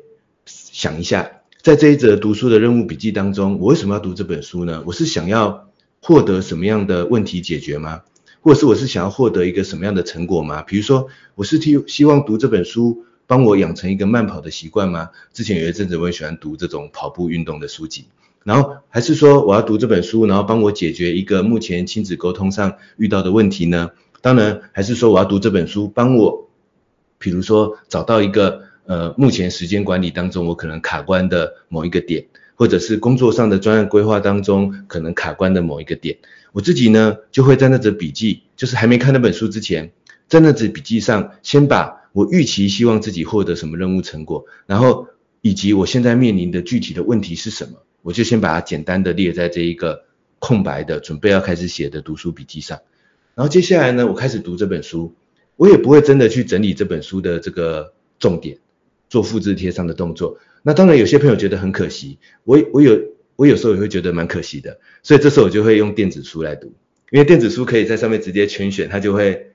[0.45, 4.81] 想一下，在这一则读书的任务笔记当中，我为什么要读这本书呢？
[4.85, 5.67] 我是想要
[5.99, 8.03] 获得什么样的问题解决吗？
[8.41, 10.63] 或者是我是想要获得一个什么样的成果吗？
[10.63, 15.09] 比如说，我是希希望读这本书帮我养成一个慢跑的习惯吗？
[15.31, 18.07] 之前有一阵子我很喜欢读这种跑步运动的书籍，
[18.43, 23.91] 然后还是说我要读这本书，然后帮我解决一个目前亲子沟通上遇到的问题呢？
[24.21, 26.49] 当然，还是说我要读这本书，帮我，
[27.19, 36.17] 比如说找到一个呃目前时间管理当中我可能卡关的某一个点，或者是工作上的专案规划当中可能卡关的某一个点，
[36.51, 39.91] 我自己呢就会在那则笔记，就是还没看那本书之前，
[40.27, 45.07] 在那则笔记上先把我预期希望自己获得什么任务成果，然后
[45.41, 50.03] 以及我现在面临的具体的问题是什么，我就先把它简单的列在这一个
[50.39, 52.79] 空白的准备要开始写的读书笔记上。
[53.33, 55.15] 然后接下来呢，我开始读这本书，
[55.55, 58.57] 我也不会真的去整理这本书的这个重点，
[59.09, 60.37] 做复制贴上的动作。
[60.63, 62.99] 那当然有些朋友觉得很可惜，我我有
[63.41, 66.75] 我有时候也会觉得蛮可惜的，所以这时候我就会用电子书来读，
[67.09, 69.53] 因为电子书可以在上面直接圈选，它就会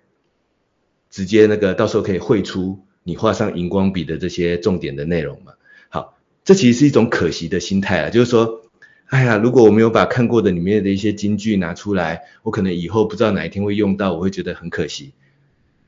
[1.08, 5.52] 直接那个到时候可以绘出你画上荧光笔的这些重点的内容嘛。
[5.88, 8.62] 好，这其实是一种可惜的心态啊，就是说。
[9.08, 15.12] 哎呀，如果我没有把看过的里面的一些金句拿出来，我可能以后不知道哪一天会用到，我会觉得很可惜。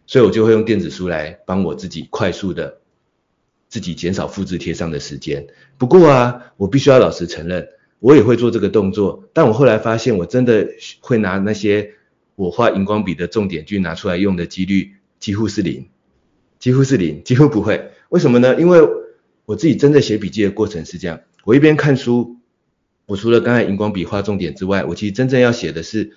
[0.06, 2.78] 所以我就会用电子书来帮我自己快速的
[3.68, 5.48] 自己减少复制贴上的时间。
[5.78, 7.68] 不过啊，我必须要老实承认，
[8.00, 9.24] 我也会做这个动作。
[9.32, 10.68] 但我后来发现，我真的
[11.00, 11.92] 会拿那些
[12.36, 15.88] 我画荧光笔的重点句拿出来用的几率几乎是零，
[16.58, 17.90] 几乎是零，几乎不会。
[18.08, 18.60] 为什么呢？
[18.60, 18.80] 因为
[19.44, 22.36] 我自己真的写笔记的过程是这样，我一边看书。
[23.06, 26.12] 我除了刚才荧光笔画重点之外，我其实真正要写的是，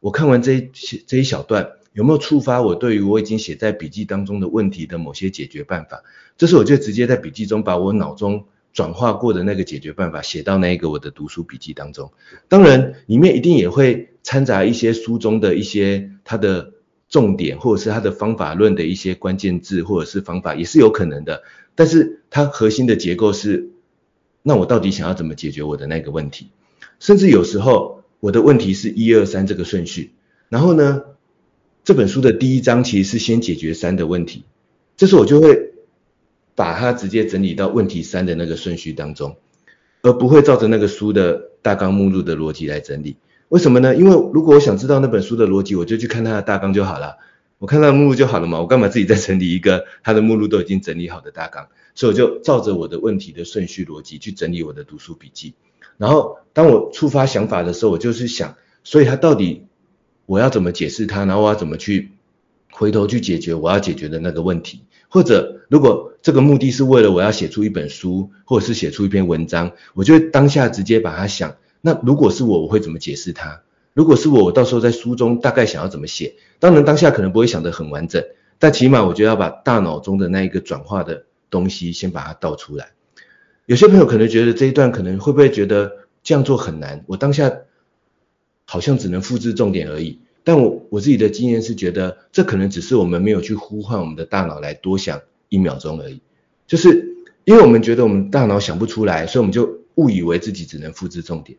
[0.00, 0.70] 我看完这一
[1.06, 6.02] 这一小段，有没有触发我对于我已经写在笔记当中的问题的某些解决办法？
[6.36, 8.44] 这时我就直接在笔记中把我脑中
[8.74, 12.12] 转化过的那个解决办法写到那个我的读书笔记当中。
[12.48, 16.74] 当然，里面一定也会掺杂一些书中的一些它的
[17.08, 21.42] 重点，或者是它的方法论的一些关键字，或者是方法，也是有可能的。
[21.74, 23.70] 但是它核心的结构是。
[24.46, 26.50] 那我到底想要怎么解决我的那个问题？
[27.00, 30.12] 甚至有时候我的问题是一二三这个顺序，
[30.50, 31.02] 然后呢，
[31.82, 34.44] 这本书的第一章其实是先解决三的问题，
[34.98, 35.72] 这时候我就会
[36.54, 39.36] 把它直接整理到问题三的那个顺序当中，
[40.02, 43.16] 而不会照着那个书的大纲目录的逻辑来整理。
[43.48, 43.94] 为什么呢？
[43.94, 47.18] 因为如果我想知道那本书的逻辑，我就去看它的大纲就好了，
[47.58, 51.68] 我看它的目录就好了嘛，我干嘛自己再整理一个它的目录都已经整理好的大纲？
[51.94, 55.54] 所以我就照着我的问题的顺序逻辑去整理我的读书笔记，
[55.98, 59.66] 然后当我触发想法的时候，我就是想，所以它到底
[60.26, 62.10] 我要怎么解释它，然后我要怎么去
[62.74, 73.62] 回头去解决我要解决的那个问题，或者如果这个目的是为了我要写出一本书，或者是写出一篇文章，我就当下直接把它想，那如果是我，我会怎么解释它？
[73.92, 76.34] 如果是我，我到时候在书中大概想要怎么写？
[76.58, 78.22] 当然当下可能不会想得很完整，
[78.58, 81.24] 但起码我觉得要把大脑中的那一个转化的。
[81.50, 82.88] 东西先把它倒出来。
[83.66, 85.92] 有些朋友可能觉得这一段可能会不会觉得
[86.24, 87.04] 这样做很难？
[87.06, 87.58] 我当下
[88.64, 90.18] 好像只能复制重点而已。
[90.44, 96.20] 但我我自己的经验是觉得这可能只是我们没有去呼唤我们的大脑来多想一秒钟而已。
[96.68, 101.58] 就是因为我们觉得我们大脑想不出来，所以我们就误以为自己只能复制重点。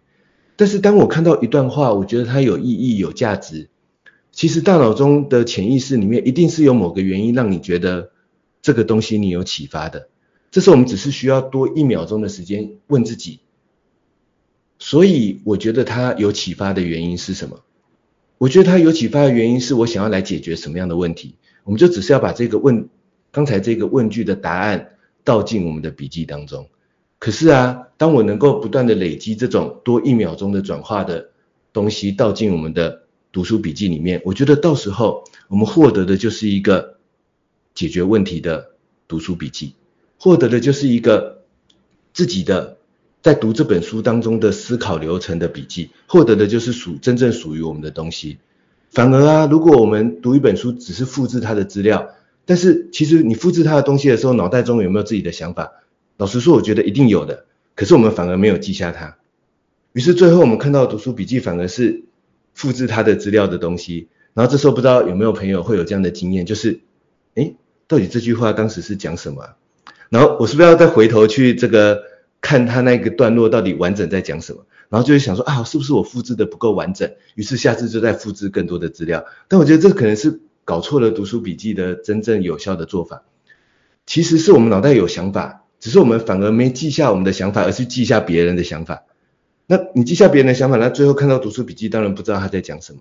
[0.56, 3.68] 但是当我看到一段话，我觉得它有意义、有价值，
[4.32, 8.12] 其实大脑中的潜意识里面一定是有某个原因让你觉得。
[8.62, 10.10] 这个东西你有启发的，
[10.50, 13.42] 这是我们只是需要多一秒钟的时间问自己。
[14.80, 17.60] 所以我觉得它有启发的原因是什么？
[18.38, 21.36] 我觉得它有启发的原因是我想要来解决什么样的问题？
[21.64, 22.90] 我们就只是要把这个问，
[23.32, 26.68] 刚才这个问句的答案倒进我们的笔记当中。
[27.20, 31.30] 可是啊，当我能够不断的累积这种多一秒钟的转化的
[31.74, 36.94] 东西倒进我们的读书笔记里面，我觉得到时候我们获得的就是一个。
[37.76, 38.70] 解决问题的
[39.06, 39.74] 读书笔记，
[40.18, 41.44] 获得的就是一个
[42.14, 42.75] 自己的
[43.26, 48.38] 在读这本书当中的思考流程的笔记，获得的就是属真正属于我们的东西。
[48.92, 52.10] 反而啊，如果我们读一本书只是复制它的资料，
[52.46, 55.72] 但是其实你复制它的东西的时候，脑袋中有没有自己的想法？
[56.18, 57.46] 老实说，我觉得一定有的。
[57.74, 59.18] 可是我们反而没有记下它，
[59.94, 62.04] 于是最后我们看到读书笔记反而是
[62.54, 64.08] 复制它的资料的东西。
[64.36, 66.82] 然后这时候不知道有没有朋友会有这样的经验，就是，
[67.34, 67.56] 诶
[67.88, 69.56] 到底这句话当时是讲什么？
[70.10, 72.04] 然后我是不是要再回头去这个
[72.46, 74.68] 看他那个段落到底完整在讲什么？
[74.90, 77.10] 然后就会想说啊，是不是我复制的不够完整？
[77.34, 79.26] 于是下次就再复制更多的资料。
[79.48, 83.24] 但我觉得这可能是搞错了读书笔记的真正有效的做法。
[84.06, 89.06] 其实是我们脑袋有想法，只是我们反而没记下我们的想法，而是记下别人的想法。
[89.66, 93.00] 那你记下别人的想法，那最后看到读书笔记，当然不知道他在讲什么，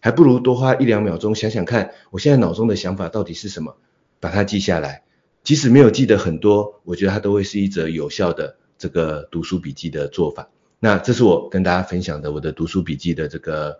[0.00, 3.76] 还不如多花一两秒钟想想看，我现在脑中的想法到底是什么。
[4.20, 5.02] 把它记下来，
[5.42, 10.48] 即使没有记得很多，我觉得它都会是一则有效的这个读书笔记的做法。
[10.80, 13.78] 那这是我跟大家分享的我的读书笔记的这个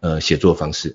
[0.00, 0.94] 呃写作方式。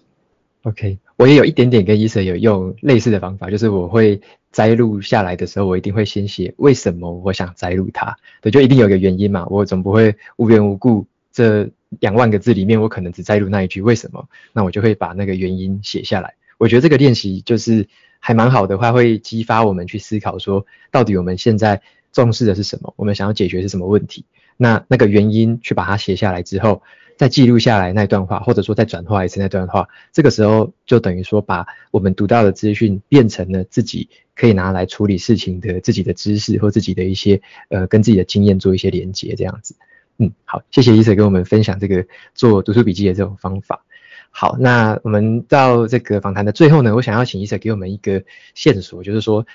[0.61, 11.67] OK，我也有一点点跟 Eason 有用类似的方法，就是我会摘录下来的时候，我一定会先写为什么我想摘录它，对，就一定有个原因嘛，我总不会无缘无故这
[11.99, 16.35] 两万个字里面，我可能只摘录那一句为什么，那我就会把那个原因写下来。
[16.59, 17.89] 我觉得这个练习就是
[18.19, 21.81] 还蛮好的话，会激发我们去思考说，到底我们现在
[22.13, 24.23] 重视的是什么，我们想要解决是什么问题，
[24.55, 26.81] 那那个原因去把它写下来之后。
[27.15, 39.75] 再记录下来那段话，或者说再转化一次那段话，这个时候就等于说把我们读到的资讯变成了自己可以拿来处理事情的自己的知识或自己的一些呃跟自己的经验做一些连接，这样子。
[40.17, 42.03] 嗯，好，谢谢医生跟我们分享这个
[42.33, 43.85] 做读书笔记的这种方法。
[44.31, 48.23] 好，那我们到这个访谈的最后呢，我想要请医生给我们一个
[48.55, 49.45] 线索，就是说。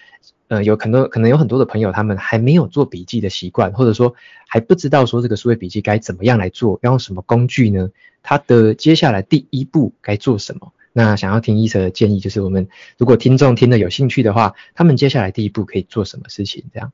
[0.49, 4.15] 呃，有很多可能有很多的朋友，他们还没有做笔记的习惯，或者说
[4.47, 7.91] 还不知道说这个数位笔记该怎么样来做，要用什么工具呢？
[8.23, 10.73] 他的接下来第一步该做什么？
[10.95, 16.65] 那想要听医生的建议，就是我们如果听众听得有兴趣的话，他们接下来第一步可以做什么事情？
[16.73, 16.93] 这样，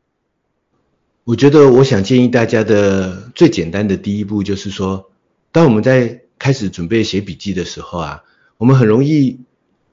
[1.23, 5.11] 我觉得我想建议大家的最简单的第一步就是说，
[5.53, 8.25] 当我们在开始准备写笔记的时候啊，
[8.59, 9.39] 我们很容易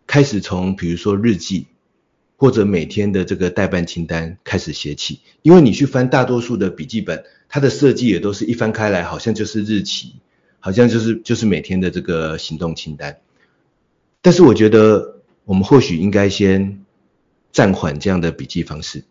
[0.07, 1.67] 开始从比如说日记。
[2.41, 10.15] 或者每天的这个代办清单开始写起，因为你去翻大多数的笔记本，它的设计也都是一翻开来，好像就是日期，
[10.59, 13.19] 好像就是就是每天的这个行动清单。
[14.23, 16.83] 但是我觉得我们或许应该先
[17.51, 19.03] 暂缓这样的笔记方式。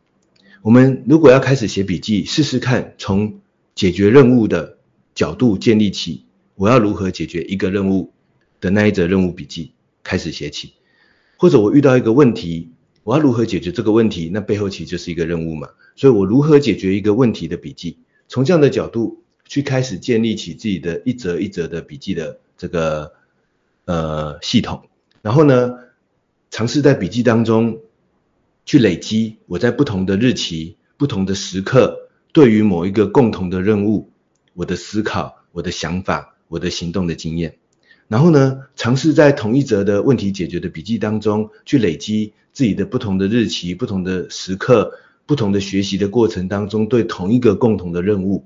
[0.62, 3.38] 我们如果要开始写笔记，试试看从
[3.76, 4.78] 解决任务的
[5.14, 6.24] 角度建立起，
[6.56, 8.10] 我要如何解决一个任务
[8.60, 9.70] 的那一则任务笔记
[10.02, 10.72] 开始写起，
[11.36, 12.70] 或者我遇到一个问题。
[13.02, 14.30] 我要如何解决这个问题？
[14.32, 15.68] 那背后其实就是一个任务嘛。
[15.96, 17.98] 所以我如何解决一个问题的笔记，
[18.28, 23.12] 从这样的角度去开始建立起自己的一则一则的笔记的这个
[23.86, 24.88] 呃系统，
[25.22, 25.74] 然后呢，
[26.50, 27.80] 尝试在笔记当中
[28.64, 34.10] 去累积我在不同的日期、不同的时刻，对于某一个共同的任务，
[34.54, 37.56] 我的思考、我的想法、我的行动的经验。
[38.10, 44.92] 然后呢，尝试在同一则的问题解决的笔记当中，去累积自己的不同的日期、不同的时刻、
[45.26, 48.44] 不同的学习的过程当中，对同一个共同的任务，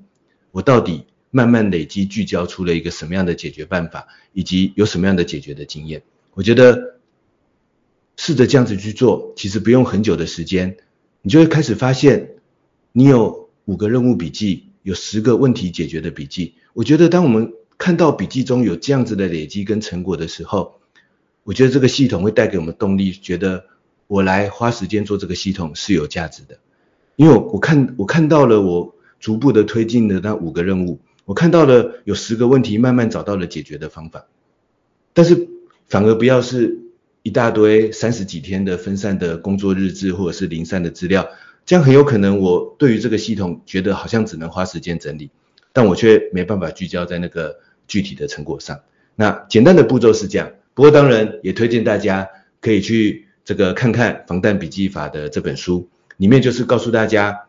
[0.53, 6.03] 我到底慢慢累积聚焦出了一个什么样的解决办法，以及有什么样的解决的经验。
[6.35, 6.97] 我觉得
[8.19, 10.77] 试着这样子去做，其实不用很久的时间，
[11.23, 12.33] 你就会开始发现，
[12.93, 16.57] 你有五个任务笔记，有十个问题解决的笔记。
[16.75, 20.81] 我觉得当我们看到笔记中有这样子的累积跟成果的时候，
[21.43, 23.65] 我觉得这个系统会带给我们动力，觉得
[24.07, 26.59] 我来花时间做这个系统是有价值的。
[27.17, 34.27] 因为我我看我看到了我逐步的推进的那五个任务，我看到了有十个问题慢慢找到了解决的方法，
[35.13, 35.49] 但是
[35.87, 36.81] 反而不要是
[37.23, 41.29] 一大堆三十几天的分散的工作日志或者是零散的资料，
[41.67, 45.31] 这样很有可能我对于这个系统觉得好像只能花时间整理。
[45.75, 48.81] 但我却没办法聚焦在那个具体的成果上。
[49.17, 52.31] 那简单的步骤是这样，不过当然也推荐大家
[52.63, 57.43] 可以去这个看看《防弹笔记法》的这本书，里面就是告诉大家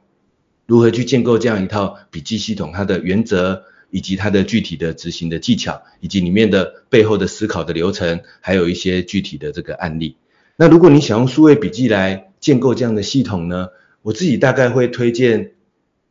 [0.65, 10.17] 如何去建构这样一套笔记系统，它的原则以及它的具体的执行的技巧，以及里面的背后的思考的流程，还有一些具体的这个案例。
[10.57, 13.69] 那如果你想用数位笔记来建构这样的系统呢，
[14.01, 15.53] 我自己大概会推荐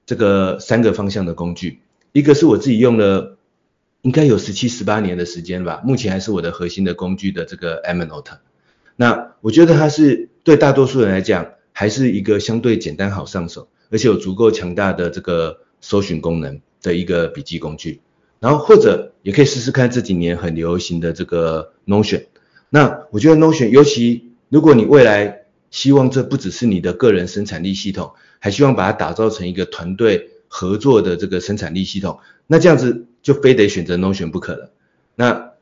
[0.06, 1.80] 这个三个方向的工具。
[2.14, 3.38] 一个是我自己用了，
[4.02, 8.38] 应该有十七、十八年的时间吧，目前还是我的核心的工具的这个 Amnote。
[8.94, 18.00] 那我觉得它是对大多数人来讲，还是一个相对简单好上手，而且有足够强大的这个搜寻功能的一个笔记工具。
[18.38, 22.26] 然后或者也可以试试看这几年很流行的这个 Notion。
[22.70, 30.30] 那我觉得 Notion，尤其如果你未来希望这不只是你的个人生产力系统，还希望把它打造成一个团队。
[30.48, 34.70] 合作的这个生产力系统，那这样子就非得选择 Notion 不可了。
[35.16, 35.52] 那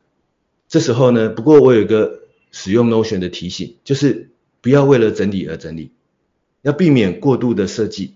[0.68, 4.30] 这时候呢，不过我有一个使用 Notion 的提醒，就是
[4.60, 5.92] 不要为了整理而整理，
[6.62, 8.14] 要避免过度的设计，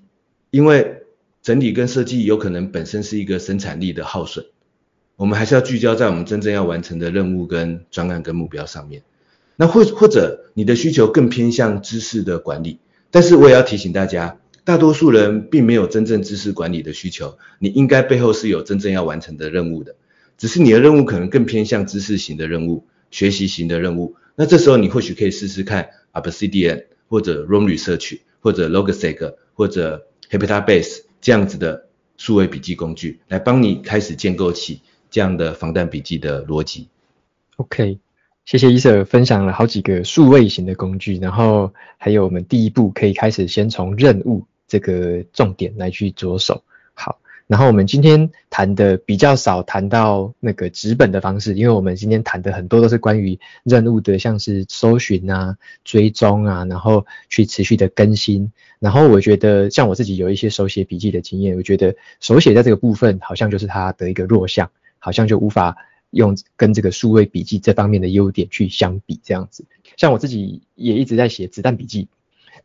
[0.51, 1.03] 因为
[1.43, 4.47] 整理跟设计有可能本身是一个生产力的耗损。
[5.17, 9.03] 我们还是要聚焦在我们真正要完成的任务跟专案跟目标上面。
[9.57, 12.81] 那或或者你的需求更偏向知识的管理，
[13.11, 14.39] 但是我也要提醒大家。
[14.67, 19.95] 大多数人并没有真正知识管理的需求，你应该背后是有真正要完成的任务的，
[20.37, 24.17] 只是你的任务可能更偏向知识型的任务、学习型的任务。
[24.35, 31.87] 那这时候你或许可以试试看 Obsidian 或者 Room Research 或者 Logseq 或者 Habitabase 这样子的
[32.17, 34.81] 数位笔记工具，来帮你开始建构起
[35.13, 36.89] 这样的防弹笔记的逻辑。
[37.55, 38.01] OK。
[38.45, 46.63] 谢谢伊 Sir 分享了好几个数位型的工具，然后还有我们第一步可以开始先从任务这个重点来去着手。
[46.95, 58.53] 好，然后我们今天谈的比较少谈到那个纸本的方式，因为我们今天谈的很多都是关于任务的，像是搜寻啊、追踪啊，然后去持续的更新。
[58.79, 65.77] 然后我觉得像我自己有一些手写笔记的经验，我觉得手写在这个部分好像就是它的一个弱项，好像就无法。
[66.11, 69.67] 用跟这个数位笔记这方面的优点去相比，这样子，
[69.97, 72.09] 像我自己也一直在写子弹笔记，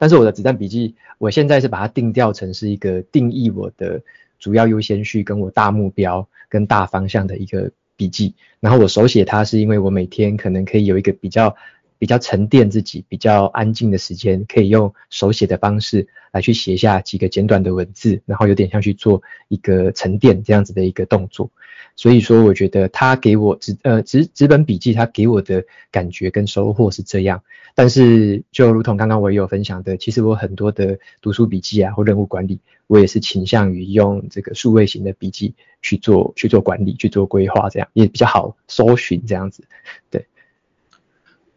[0.01, 4.01] 但是我的子弹笔记，我现在是把它定调成是一个定义我的
[4.39, 11.55] 主要优先序跟我大目标跟大方向的一个笔记，然后我手写它是因为我每天可能可以有一个比较
[12.01, 21.51] 比较沉淀自己、比较安静的时间，可以用手写的方式来去写下几个简短的文字，然后有点像去做一个沉淀这样子的一个动作。
[21.95, 27.43] 所以说，我觉得他给我纸呃纸纸本笔记，他给我的感觉跟收获是这样。
[27.75, 35.53] 但是，就如同刚刚我也有分享的，其实我很多的读书笔记啊或任务管理，我也是倾向于用这个数位型的笔记
[35.83, 39.63] 去做去做管理、去做规划，这样也比较好搜寻这样子。
[40.09, 40.25] 对。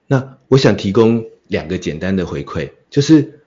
[0.06, 3.40] 那我想提供两个简单的回馈，就是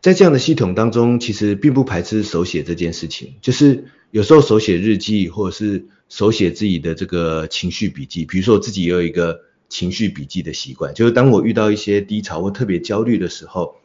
[0.00, 3.84] 在这样的系统当中，其实并不排斥手写这件事情，就是。
[4.12, 8.26] 有时候手写日记，或者是手写自己的这个情绪笔记。
[8.26, 9.40] 比如说我自己也有一个
[9.70, 13.76] 情绪笔记的习惯，就是当我遇到一些低潮或特别焦虑的时候，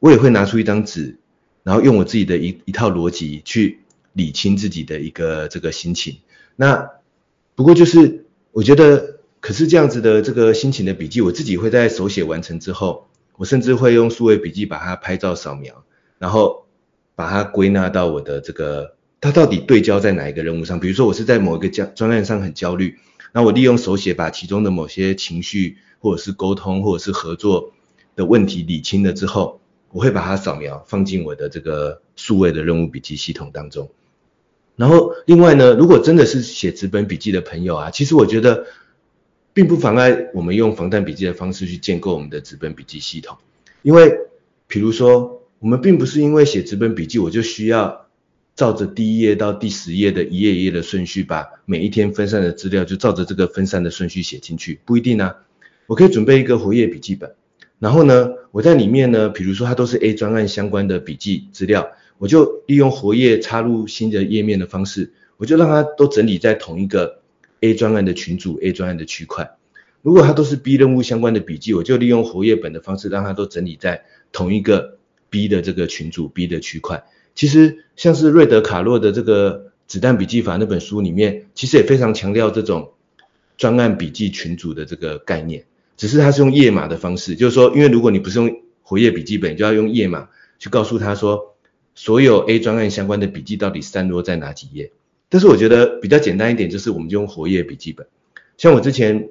[0.00, 1.18] 我也会拿出一张纸，
[1.62, 3.78] 然后用我自己的一一套逻辑去
[4.12, 6.16] 理清自己的一个这个心情。
[6.56, 6.90] 那
[7.54, 15.84] 不过就是我觉得，可是这样子的这个心情的笔记，我自己会在手写完成之后，我甚至会用数位笔记把它拍照扫描，
[16.18, 16.64] 然后
[17.14, 18.96] 把它归纳到我的这个。
[19.20, 20.80] 它到底对焦在哪一个任务上？
[20.80, 22.96] 比如说我是在某一个专专案上很焦虑，
[23.32, 27.72] 那我利用手写把其中的某些情绪或者是沟通或者是合作
[28.16, 29.60] 的问题理清了之后，
[29.90, 33.90] 我会把它扫描放进我的这个数位的任务笔记系统当中。
[34.76, 38.64] 然后另外呢，如果真的是写纸本笔记的朋友啊，其实我觉得
[39.54, 43.38] 并不妨碍我们用防弹笔记的方式去建构我们的纸本笔记系统，
[43.80, 44.12] 因为
[44.66, 48.02] 比如说我们并不是因为写纸本笔记我就需要。
[48.56, 55.38] 照着第一页到第十页的一页一页的顺序，把每一天分散的资料就照着这个分散的顺序写进去，不一定啊。
[55.88, 57.34] 我可以准备一个活页笔记本，
[57.80, 67.22] 然后呢，我在里面呢，比如说它都是 A 专案相关的笔记资料，我就利用活页插入新的页面的方式，我就让它都整理在同一个
[67.64, 69.56] A 专案的群组、A 专案的区块。
[70.02, 74.98] 如果它都是 B 任务相关的笔记，我就利用活页本的方式，让它都整理在同一个
[75.30, 77.04] B 的这个群组、B 的区块。
[77.34, 82.92] 其实像是瑞德卡洛的这个子弹笔记法那本书里面，其实也非常强调这种
[83.56, 85.64] 专案笔记群组的这个概念，
[85.96, 90.28] 只是它是用页码的方式，就是说，因为如果你不是用活页笔记本，就要用页码
[90.58, 91.56] 去告诉他说，
[91.94, 94.92] 所有 A 专案相关的笔记到底散落在哪几页。
[95.28, 98.06] 但是我觉得比较简单一点，就是我们就用活页笔记本，
[98.56, 99.28] 像我之前。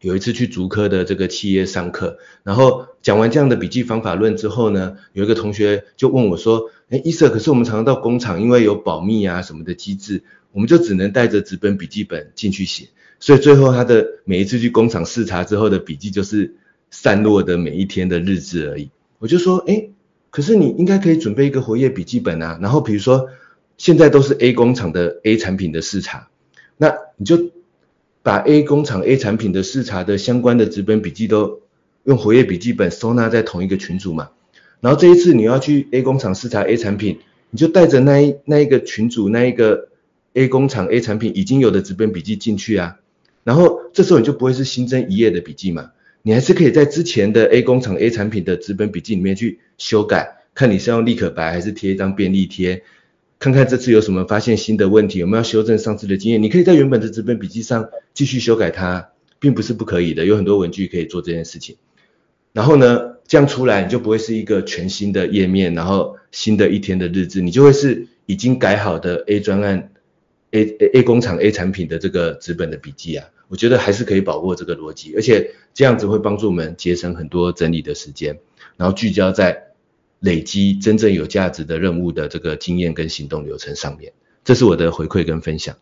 [0.00, 12.88] 有一次去竹科的这个企业上课，然后讲完这样的笔记方法论之后呢，有一个同学就问我说：“哎，伊 Sir，可是我们常常到工厂，因为有保密啊什么的机制，我们就只能带着纸本笔记本进去写，
[13.18, 16.54] 所以最后他的每一次去工厂视察之后的笔记就是
[16.90, 18.90] 散落的每一天的日志而已。”
[19.20, 19.88] 我就说：“哎，
[20.28, 23.30] 可是你应该可以准备一个活页笔记本啊，然后比如说
[23.76, 26.28] 现在都是 A 工厂的 A 产品的视察，
[26.76, 27.50] 那你就。”
[28.24, 31.60] 把 A 工厂 A 产品的视察的相关的纸本笔记都
[32.04, 34.30] 用活页笔记本收纳在同一个群组嘛，
[34.80, 37.18] 然后这一次你要去 A 工厂视察 A 产品，
[37.50, 39.88] 你就带着那一那一个群组那一个
[40.32, 42.98] A 工厂 A 产品已经有的纸本笔记进去啊，
[43.42, 45.90] 然后这时候你就不会是新增一页的笔记嘛，
[46.22, 52.84] 你还是可以在之前的 A 工厂 A 产品的纸本笔记里面去修改，看你是用立可白还是贴一张便利贴。
[53.44, 56.42] 看看这次有什么发现新的问题，有没有修正上次的经验？
[56.42, 61.76] 你可以在原本的纸本笔记上继续修改它，并不是不可以的，有很多文具可以做这件事情。
[62.54, 69.90] 然后呢，这样出来你就不会是一个全新的页面，然后新的一天的日志，你就会是已经改好的 A 专案
[70.52, 70.64] A
[70.94, 73.26] A 工厂 A 产品的这个纸本的笔记啊。
[73.48, 78.38] 我觉得还是可以把握这个逻辑，而且这样子会帮助我们节省很多整理的时间，
[78.78, 79.73] 然后聚焦在。
[80.24, 84.10] 累积真正有价值的任务的这个经验跟行动流程上面，
[84.42, 85.76] 这是我的回馈跟分享。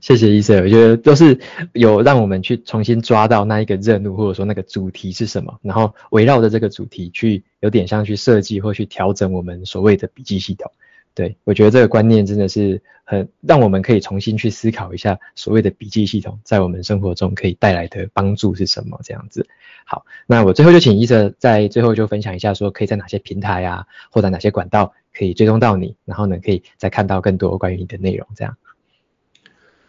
[0.00, 1.38] 谢谢医生我觉得都是
[1.72, 10.70] 有让我们去重新抓到那一个任务，或者说那个主题是什么，然后围绕着这个主题去有点像去设计或去调整我们所谓的笔记系统。
[11.14, 19.46] 对，我觉得这个观念真的是很让我们可以重新去思考一下，所谓的笔记系统在我们生活中可以带来的帮助是什么这样子。
[19.84, 28.56] 好，那我最后就请伊瑟在最后就分享一下，说可以在哪些平台啊，或者哪些管道可以追踪到你，然后呢，可以再看到更多关于你的内容这样。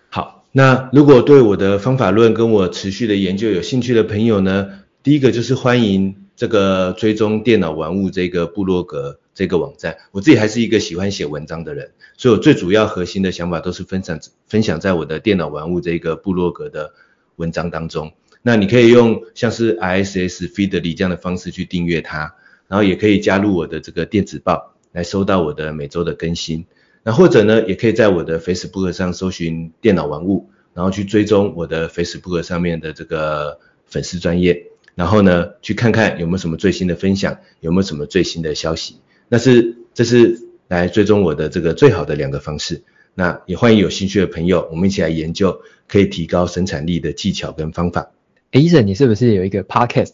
[0.09, 9.19] 好，那如果对我的方法论跟我持续的研究有兴趣的朋友呢，第一个就是欢迎这个追踪电脑玩物这个部落格。
[9.35, 16.93] 这个网站，我自己还是一个喜欢写文章的人，所以我最主要核心的想法都是分享分享在我的电脑玩物这个部落格的
[17.35, 18.13] 文章当中。
[18.41, 22.33] 那你可以用像是 RSS Feedly 这样的方式去订阅它，
[22.67, 26.65] 然后也可以加入我的这个电子报来收到我的每周的更新。
[27.03, 38.97] 那或者呢，也可以在我的 Facebook 上搜寻电脑玩物，然后去追踪我的 Facebook 上面的这个粉丝专业，然后呢，去看看有没有什么最新的分享，有没有什么最新的消息。
[39.27, 42.83] 那是，这是来追踪我的这个最好的两个方式。
[43.13, 48.11] 那也欢迎有兴趣的朋友，我们一起来研究可以提高生产力的技巧跟方法。
[48.51, 50.13] 哎，医生，你是不是有一个 podcast？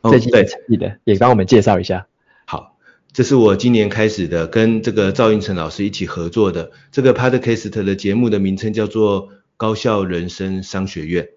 [0.00, 2.06] 哦，最近成立的，也帮我们介绍一下。
[2.46, 2.78] 好，
[3.12, 11.28] 这是我今年开始的，跟这个赵云成老师一起合作的这个 podcast 的节目的名称叫做高校人生商学院。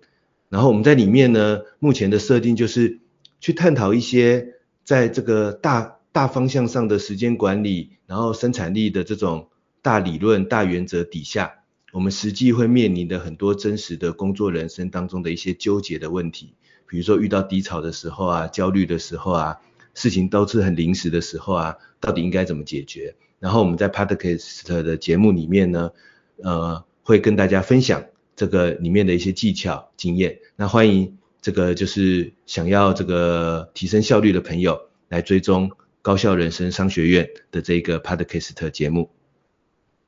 [0.50, 3.00] 然后我们在里面呢，目前的设定就是
[3.40, 9.48] 去探讨一些在这个大大方向上的时间管理，然后生产力的这种
[9.82, 11.54] 大理论、大原则底下，
[11.94, 16.56] 我们实际会面临的很多真实的工作人生当中的一些纠结的问题，
[16.90, 19.62] 比如说遇到低潮的时候啊、焦虑的时候啊、
[19.94, 23.16] 事情都是很临时的时候啊，到底应该怎么解决？
[23.40, 25.91] 然后我们在 Podcast 的节目里面呢，
[26.44, 28.04] 呃，会跟大家分享
[28.36, 30.40] 这个里面的一些技巧、经验。
[30.58, 35.72] 那欢迎这个就是想要这个提升效率的朋友来追踪。
[36.02, 39.10] 高校人生商学院的这个 Podcast 节目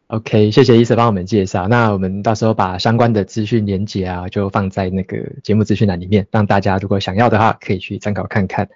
[0.07, 1.67] ，OK，谢谢医生帮我们介绍。
[1.67, 8.69] 那我们到时候把相关的资讯连结啊，就放在那个节目资讯栏里面，让大家如果想要的话，可以去参考看看。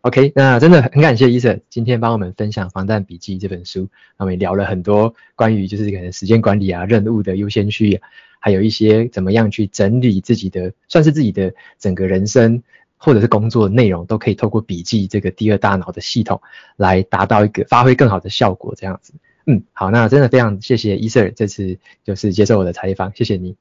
[0.00, 3.88] OK，那真的很感谢医生今天帮我们分享《防弹笔记》这本书，
[4.18, 8.00] 那我们也聊了很多关于就是可能时间管理啊、任务的优先序，
[8.40, 12.62] 还有一些怎么样去整理自己的，算是自己的整个人生。
[13.04, 16.40] 或者是工作内容都可以透过笔记这个第二大脑的系统
[16.76, 19.14] 来达到一个发挥更好的效果，这样子。
[19.44, 23.56] 嗯，好，那真的非常谢谢伊 Sir 这次就是接受我的采访，谢谢你。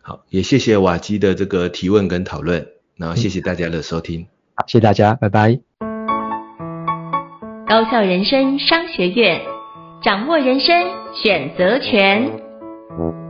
[0.00, 2.66] 好，也谢谢瓦基的这个提问跟讨论，
[2.96, 4.22] 然后谢谢大家的收听。
[4.22, 5.60] 嗯，好，谢谢大家，拜拜。
[7.68, 9.42] 高校人生商学院，
[10.02, 10.74] 掌握人生
[11.22, 13.27] 选择权。